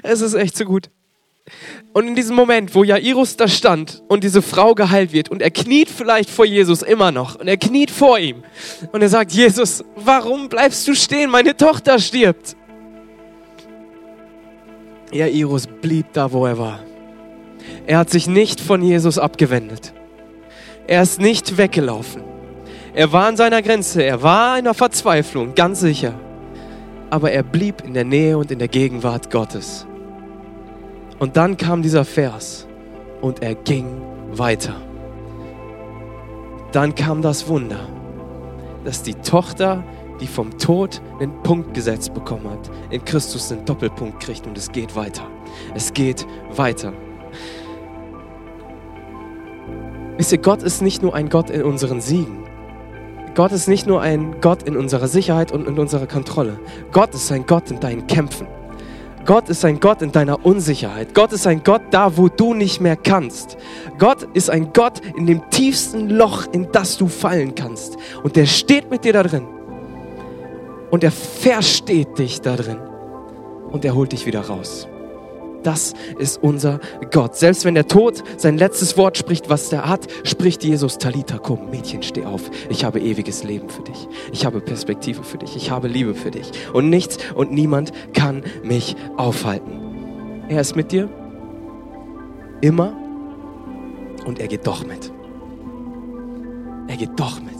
Es 0.03 0.21
ist 0.21 0.33
echt 0.33 0.55
so 0.55 0.65
gut. 0.65 0.89
Und 1.93 2.07
in 2.07 2.15
diesem 2.15 2.35
Moment, 2.35 2.73
wo 2.73 2.83
Jairus 2.83 3.35
da 3.35 3.47
stand 3.47 4.01
und 4.07 4.23
diese 4.23 4.41
Frau 4.41 4.73
geheilt 4.73 5.11
wird 5.11 5.29
und 5.29 5.41
er 5.41 5.51
kniet 5.51 5.89
vielleicht 5.89 6.29
vor 6.29 6.45
Jesus 6.45 6.81
immer 6.81 7.11
noch 7.11 7.35
und 7.35 7.47
er 7.47 7.57
kniet 7.57 7.91
vor 7.91 8.17
ihm 8.17 8.43
und 8.93 9.01
er 9.01 9.09
sagt, 9.09 9.33
Jesus, 9.33 9.83
warum 9.95 10.47
bleibst 10.47 10.87
du 10.87 10.95
stehen? 10.95 11.29
Meine 11.29 11.57
Tochter 11.57 11.99
stirbt. 11.99 12.55
Jairus 15.11 15.67
blieb 15.67 16.13
da, 16.13 16.31
wo 16.31 16.45
er 16.45 16.57
war. 16.57 16.79
Er 17.85 17.97
hat 17.97 18.09
sich 18.09 18.27
nicht 18.27 18.61
von 18.61 18.81
Jesus 18.81 19.17
abgewendet. 19.17 19.93
Er 20.87 21.01
ist 21.01 21.19
nicht 21.19 21.57
weggelaufen. 21.57 22.30
Er 22.93 23.11
war 23.13 23.27
an 23.27 23.37
seiner 23.37 23.61
Grenze, 23.61 24.03
er 24.03 24.21
war 24.21 24.57
in 24.57 24.65
der 24.65 24.73
Verzweiflung, 24.73 25.55
ganz 25.55 25.79
sicher. 25.79 26.13
Aber 27.09 27.31
er 27.31 27.43
blieb 27.43 27.81
in 27.85 27.93
der 27.93 28.03
Nähe 28.03 28.37
und 28.37 28.51
in 28.51 28.59
der 28.59 28.67
Gegenwart 28.67 29.31
Gottes. 29.31 29.85
Und 31.19 31.37
dann 31.37 31.55
kam 31.55 31.81
dieser 31.81 32.03
Vers 32.03 32.67
und 33.21 33.41
er 33.41 33.55
ging 33.55 33.85
weiter. 34.33 34.75
Dann 36.73 36.93
kam 36.95 37.21
das 37.21 37.47
Wunder, 37.47 37.87
dass 38.83 39.03
die 39.03 39.13
Tochter, 39.13 39.83
die 40.19 40.27
vom 40.27 40.57
Tod 40.57 41.01
einen 41.19 41.43
Punkt 41.43 41.73
gesetzt 41.73 42.13
bekommen 42.13 42.49
hat, 42.49 42.69
in 42.89 43.05
Christus 43.05 43.51
einen 43.51 43.63
Doppelpunkt 43.65 44.19
kriegt 44.19 44.45
und 44.47 44.57
es 44.57 44.69
geht 44.71 44.95
weiter. 44.95 45.23
Es 45.75 45.93
geht 45.93 46.25
weiter. 46.55 46.91
Wisst 50.17 50.33
ihr, 50.33 50.37
Gott 50.39 50.61
ist 50.61 50.81
nicht 50.81 51.01
nur 51.01 51.15
ein 51.15 51.29
Gott 51.29 51.49
in 51.49 51.63
unseren 51.63 52.01
Siegen. 52.01 52.50
Gott 53.33 53.51
ist 53.53 53.67
nicht 53.67 53.87
nur 53.87 54.01
ein 54.01 54.41
Gott 54.41 54.63
in 54.63 54.75
unserer 54.75 55.07
Sicherheit 55.07 55.51
und 55.51 55.67
in 55.67 55.79
unserer 55.79 56.07
Kontrolle. 56.07 56.59
Gott 56.91 57.13
ist 57.13 57.31
ein 57.31 57.45
Gott 57.45 57.71
in 57.71 57.79
deinen 57.79 58.05
Kämpfen. 58.07 58.47
Gott 59.25 59.49
ist 59.49 59.63
ein 59.63 59.79
Gott 59.79 60.01
in 60.01 60.11
deiner 60.11 60.45
Unsicherheit. 60.45 61.13
Gott 61.13 61.31
ist 61.31 61.45
ein 61.47 61.63
Gott 61.63 61.83
da, 61.91 62.17
wo 62.17 62.27
du 62.27 62.53
nicht 62.53 62.81
mehr 62.81 62.95
kannst. 62.95 63.57
Gott 63.97 64.27
ist 64.33 64.49
ein 64.49 64.73
Gott 64.73 64.99
in 65.15 65.27
dem 65.27 65.49
tiefsten 65.49 66.09
Loch, 66.09 66.47
in 66.51 66.71
das 66.71 66.97
du 66.97 67.07
fallen 67.07 67.55
kannst. 67.55 67.97
Und 68.23 68.35
der 68.35 68.47
steht 68.47 68.89
mit 68.89 69.05
dir 69.05 69.13
da 69.13 69.23
drin. 69.23 69.47
Und 70.89 71.03
er 71.03 71.11
versteht 71.11 72.17
dich 72.17 72.41
da 72.41 72.55
drin. 72.55 72.79
Und 73.71 73.85
er 73.85 73.95
holt 73.95 74.11
dich 74.11 74.25
wieder 74.25 74.41
raus. 74.41 74.87
Das 75.63 75.93
ist 76.17 76.41
unser 76.41 76.79
Gott. 77.11 77.35
Selbst 77.35 77.65
wenn 77.65 77.75
der 77.75 77.87
Tod 77.87 78.23
sein 78.37 78.57
letztes 78.57 78.97
Wort 78.97 79.17
spricht, 79.17 79.49
was 79.49 79.69
der 79.69 79.87
hat, 79.87 80.07
spricht 80.23 80.63
Jesus 80.63 80.97
Talita, 80.97 81.37
komm, 81.37 81.69
Mädchen, 81.69 82.01
steh 82.03 82.25
auf. 82.25 82.49
Ich 82.69 82.83
habe 82.83 82.99
ewiges 82.99 83.43
Leben 83.43 83.69
für 83.69 83.83
dich. 83.83 84.07
Ich 84.31 84.45
habe 84.45 84.59
Perspektive 84.61 85.23
für 85.23 85.37
dich. 85.37 85.55
Ich 85.55 85.71
habe 85.71 85.87
Liebe 85.87 86.15
für 86.15 86.31
dich. 86.31 86.51
Und 86.73 86.89
nichts 86.89 87.17
und 87.35 87.51
niemand 87.51 87.91
kann 88.13 88.43
mich 88.63 88.95
aufhalten. 89.17 90.45
Er 90.49 90.61
ist 90.61 90.75
mit 90.75 90.91
dir. 90.91 91.09
Immer. 92.61 92.95
Und 94.25 94.39
er 94.39 94.47
geht 94.47 94.65
doch 94.67 94.85
mit. 94.85 95.11
Er 96.87 96.97
geht 96.97 97.19
doch 97.19 97.39
mit. 97.39 97.51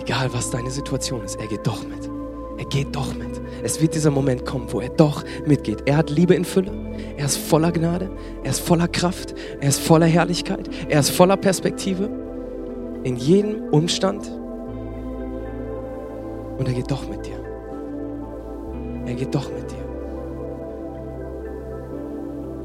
Egal 0.00 0.32
was 0.32 0.50
deine 0.50 0.70
Situation 0.70 1.22
ist, 1.24 1.36
er 1.36 1.46
geht 1.46 1.66
doch 1.66 1.86
mit. 1.86 2.11
Er 2.58 2.64
geht 2.66 2.94
doch 2.94 3.14
mit. 3.14 3.40
Es 3.62 3.80
wird 3.80 3.94
dieser 3.94 4.10
Moment 4.10 4.44
kommen, 4.44 4.66
wo 4.70 4.80
er 4.80 4.88
doch 4.88 5.24
mitgeht. 5.46 5.82
Er 5.86 5.96
hat 5.96 6.10
Liebe 6.10 6.34
in 6.34 6.44
Fülle. 6.44 6.72
Er 7.16 7.26
ist 7.26 7.36
voller 7.36 7.72
Gnade. 7.72 8.10
Er 8.42 8.50
ist 8.50 8.60
voller 8.60 8.88
Kraft. 8.88 9.34
Er 9.60 9.68
ist 9.68 9.80
voller 9.80 10.06
Herrlichkeit. 10.06 10.68
Er 10.88 11.00
ist 11.00 11.10
voller 11.10 11.36
Perspektive. 11.36 12.10
In 13.04 13.16
jedem 13.16 13.62
Umstand. 13.70 14.30
Und 16.58 16.68
er 16.68 16.74
geht 16.74 16.90
doch 16.90 17.08
mit 17.08 17.26
dir. 17.26 17.40
Er 19.06 19.14
geht 19.14 19.34
doch 19.34 19.50
mit 19.50 19.70
dir. 19.70 19.76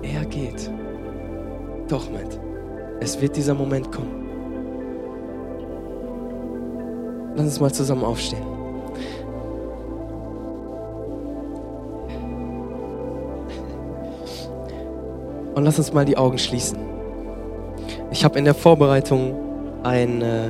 Er 0.03 0.25
geht 0.25 0.69
doch 1.87 2.09
mit. 2.09 2.39
Es 2.99 3.21
wird 3.21 3.35
dieser 3.35 3.53
Moment 3.53 3.91
kommen. 3.91 4.25
Lass 7.35 7.45
uns 7.45 7.59
mal 7.59 7.71
zusammen 7.71 8.03
aufstehen. 8.03 8.56
Und 15.57 15.63
lass 15.63 15.79
uns 15.79 15.91
mal 15.91 16.05
die 16.05 16.17
Augen 16.17 16.37
schließen. 16.37 16.77
Ich 18.11 18.23
habe 18.23 18.37
in 18.37 18.45
der 18.45 18.53
Vorbereitung 18.53 19.33
ein, 19.81 20.21
äh, 20.21 20.49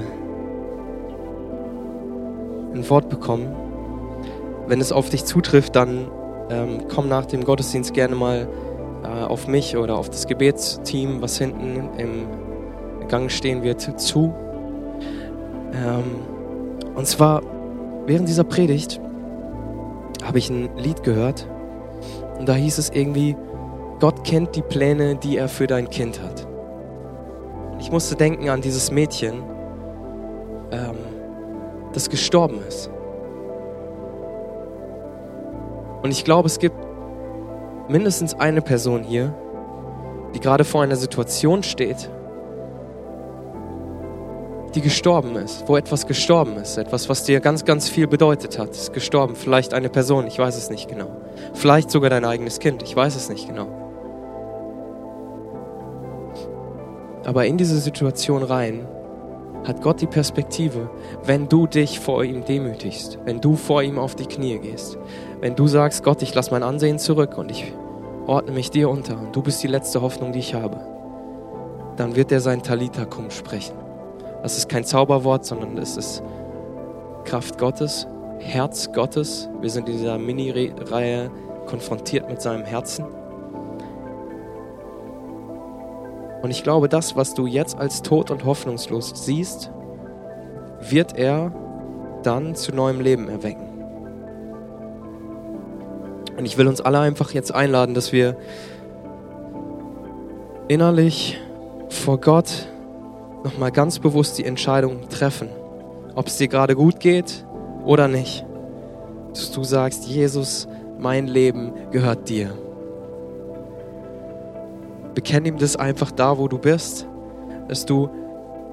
ein 2.74 2.90
Wort 2.90 3.08
bekommen. 3.08 3.56
Wenn 4.68 4.82
es 4.82 4.92
auf 4.92 5.10
dich 5.10 5.24
zutrifft, 5.24 5.78
dann 5.78 6.12
ähm, 6.50 6.90
komm 6.94 7.08
nach 7.08 7.26
dem 7.26 7.46
Gottesdienst 7.46 7.94
gerne 7.94 8.16
mal 8.16 8.50
äh, 9.06 9.08
auf 9.08 9.48
mich 9.48 9.78
oder 9.78 9.98
auf 9.98 10.10
das 10.10 10.28
Gebetsteam, 10.28 11.22
was 11.22 11.38
hinten 11.38 11.90
im 11.98 13.08
Gang 13.08 13.32
stehen 13.32 13.64
wird, 13.64 13.80
zu. 14.02 14.34
Ähm, 15.72 16.04
und 16.96 17.08
zwar 17.08 17.44
während 18.08 18.28
dieser 18.28 18.44
Predigt 18.44 19.00
habe 20.26 20.38
ich 20.38 20.50
ein 20.50 20.68
Lied 20.76 21.02
gehört 21.04 21.48
und 22.40 22.50
da 22.50 22.56
hieß 22.56 22.78
es 22.78 22.90
irgendwie, 22.90 23.38
Gott 24.00 24.24
kennt 24.24 24.56
die 24.56 24.62
Pläne, 24.62 25.16
die 25.16 25.38
er 25.38 25.48
für 25.48 25.66
dein 25.66 25.90
Kind 25.90 26.22
hat. 26.22 26.48
Ich 27.80 27.92
musste 27.92 28.16
denken 28.16 28.50
an 28.50 28.62
dieses 28.62 28.92
Mädchen, 28.92 29.44
ähm, 30.72 30.98
das 31.94 32.10
gestorben 32.10 32.60
ist. 32.68 32.92
Und 36.04 36.12
ich 36.12 36.24
glaube, 36.24 36.48
es 36.48 36.60
gibt 36.60 36.76
mindestens 37.90 38.36
eine 38.36 38.62
Person 38.62 39.04
hier, 39.04 39.34
die 40.36 40.40
gerade 40.40 40.64
vor 40.64 40.84
einer 40.84 40.96
Situation 40.96 41.64
steht, 41.64 42.10
die 44.76 44.82
gestorben 44.82 45.36
ist, 45.38 45.68
wo 45.68 45.76
etwas 45.76 46.06
gestorben 46.06 46.58
ist, 46.58 46.78
etwas, 46.78 47.10
was 47.10 47.24
dir 47.24 47.40
ganz, 47.40 47.66
ganz 47.66 47.90
viel 47.90 48.06
bedeutet 48.06 48.60
hat, 48.60 48.72
ist 48.72 48.94
gestorben. 48.94 49.36
Vielleicht 49.36 49.74
eine 49.74 49.90
Person, 49.90 50.28
ich 50.28 50.38
weiß 50.38 50.56
es 50.56 50.70
nicht 50.70 50.88
genau. 50.88 51.10
Vielleicht 51.54 51.90
sogar 51.90 52.12
dein 52.12 52.26
eigenes 52.26 52.60
Kind, 52.60 52.84
ich 52.84 52.96
weiß 52.96 53.16
es 53.16 53.30
nicht 53.30 53.48
genau. 53.48 53.87
Aber 57.28 57.46
in 57.46 57.58
diese 57.58 57.78
Situation 57.78 58.42
rein 58.42 58.88
hat 59.66 59.82
Gott 59.82 60.00
die 60.00 60.08
Perspektive, 60.08 60.90
wenn 61.26 61.50
du 61.50 61.68
dich 61.68 62.00
vor 62.00 62.24
ihm 62.24 62.46
demütigst, 62.46 63.20
wenn 63.26 63.42
du 63.42 63.58
vor 63.58 63.84
ihm 63.84 64.00
auf 64.00 64.16
die 64.16 64.28
Knie 64.28 64.60
gehst, 64.60 64.98
wenn 65.42 65.54
du 65.54 65.68
sagst, 65.68 66.06
Gott, 66.06 66.22
ich 66.22 66.34
lasse 66.34 66.52
mein 66.52 66.64
Ansehen 66.64 67.00
zurück 67.00 67.38
und 67.38 67.52
ich 67.52 67.74
ordne 68.28 68.54
mich 68.54 68.72
dir 68.72 68.90
unter 68.90 69.20
und 69.20 69.36
du 69.36 69.42
bist 69.42 69.62
die 69.62 69.68
letzte 69.68 70.02
Hoffnung, 70.02 70.32
die 70.32 70.40
ich 70.40 70.54
habe, 70.54 70.80
dann 71.98 72.16
wird 72.16 72.32
er 72.32 72.40
sein 72.40 72.64
Talitakum 72.64 73.30
sprechen. 73.30 73.76
Das 74.42 74.58
ist 74.58 74.70
kein 74.70 74.86
Zauberwort, 74.86 75.44
sondern 75.44 75.78
es 75.78 75.98
ist 75.98 76.24
Kraft 77.26 77.58
Gottes, 77.58 78.08
Herz 78.40 78.94
Gottes. 78.94 79.50
Wir 79.60 79.70
sind 79.70 79.90
in 79.90 79.98
dieser 79.98 80.18
Mini-Reihe 80.18 81.30
konfrontiert 81.66 82.30
mit 82.30 82.42
seinem 82.42 82.64
Herzen. 82.64 83.04
Und 86.48 86.52
ich 86.52 86.64
glaube, 86.64 86.88
das, 86.88 87.18
was 87.18 87.34
du 87.34 87.46
jetzt 87.46 87.78
als 87.78 88.04
tot 88.04 88.32
und 88.32 88.46
hoffnungslos 88.46 89.12
siehst, 89.14 89.70
wird 90.80 91.18
er 91.18 91.52
dann 92.24 92.56
zu 92.56 92.74
neuem 92.74 93.02
Leben 93.02 93.28
erwecken. 93.28 93.68
Und 96.38 96.46
ich 96.46 96.58
will 96.58 96.68
uns 96.68 96.80
alle 96.80 97.02
einfach 97.02 97.32
jetzt 97.32 97.54
einladen, 97.54 97.94
dass 97.94 98.14
wir 98.14 98.38
innerlich 100.70 101.38
vor 101.90 102.18
Gott 102.22 102.70
nochmal 103.44 103.74
ganz 103.74 104.00
bewusst 104.00 104.38
die 104.38 104.46
Entscheidung 104.46 105.10
treffen, 105.10 105.50
ob 106.16 106.28
es 106.28 106.38
dir 106.38 106.48
gerade 106.48 106.76
gut 106.78 107.02
geht 107.02 107.46
oder 107.84 108.08
nicht. 108.08 108.46
Dass 109.34 109.52
du 109.52 109.66
sagst, 109.66 110.06
Jesus, 110.06 110.70
mein 110.98 111.28
Leben 111.28 111.74
gehört 111.92 112.30
dir. 112.30 112.52
Bekenn 115.18 115.46
ihm 115.46 115.58
das 115.58 115.76
einfach 115.76 116.12
da, 116.12 116.38
wo 116.38 116.48
du 116.48 116.60
bist, 116.60 117.08
dass 117.68 117.88
du 117.88 118.08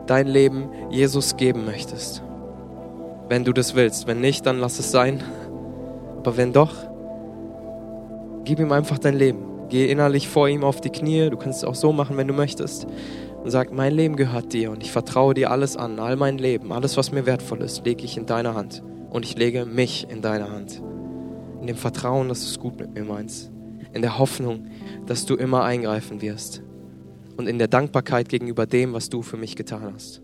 dein 0.07 0.27
Leben 0.27 0.69
Jesus 0.91 1.39
geben 1.39 1.65
möchtest. 1.65 2.23
Wenn 3.31 3.45
du 3.45 3.55
das 3.55 3.75
willst. 3.75 4.07
Wenn 4.07 4.21
nicht, 4.21 4.45
dann 4.45 4.59
lass 4.59 4.79
es 4.79 4.91
sein. 4.91 5.23
Aber 6.19 6.37
wenn 6.37 6.53
doch, 6.53 6.75
gib 8.45 8.61
ihm 8.61 8.73
einfach 8.73 8.99
dein 8.99 9.15
Leben. 9.15 9.39
Geh 9.71 9.91
innerlich 9.91 10.29
vor 10.29 10.47
ihm 10.47 10.65
auf 10.65 10.83
die 10.83 10.91
Knie. 10.91 11.31
Du 11.31 11.39
kannst 11.39 11.61
es 11.61 11.65
auch 11.65 11.75
so 11.75 11.95
machen, 11.95 12.19
wenn 12.19 12.29
du 12.29 12.35
möchtest. 12.35 12.87
Und 13.43 13.51
sag, 13.51 13.73
mein 13.73 13.95
Leben 13.95 14.17
gehört 14.17 14.53
dir 14.53 14.71
und 14.71 14.83
ich 14.83 14.93
vertraue 14.93 15.33
dir 15.33 15.51
alles 15.51 15.79
an. 15.79 15.99
All 15.99 16.17
mein 16.17 16.37
Leben, 16.37 16.75
alles, 16.75 16.99
was 16.99 17.11
mir 17.11 17.25
wertvoll 17.25 17.63
ist, 17.63 17.87
lege 17.87 18.05
ich 18.05 18.19
in 18.19 18.27
deine 18.27 18.55
Hand. 18.55 18.83
Und 19.09 19.25
ich 19.25 19.39
lege 19.39 19.65
mich 19.65 20.11
in 20.11 20.21
deine 20.21 20.51
Hand. 20.51 20.83
In 21.63 21.69
dem 21.69 21.77
Vertrauen, 21.77 22.29
dass 22.29 22.41
du 22.41 22.49
es 22.49 22.61
gut 22.61 22.79
mit 22.79 22.93
mir 22.93 23.05
meinst 23.05 23.54
in 23.95 24.03
der 24.03 24.19
Hoffnung, 24.19 24.67
dass 25.07 25.25
du 25.27 25.37
immer 25.37 25.65
eingreifen 25.65 26.21
wirst 26.21 26.63
und 27.37 27.47
in 27.47 27.59
der 27.59 27.69
Dankbarkeit 27.69 28.29
gegenüber 28.29 28.67
dem, 28.67 28.93
was 28.93 29.09
du 29.09 29.23
für 29.23 29.37
mich 29.37 29.57
getan 29.57 29.93
hast. 29.95 30.24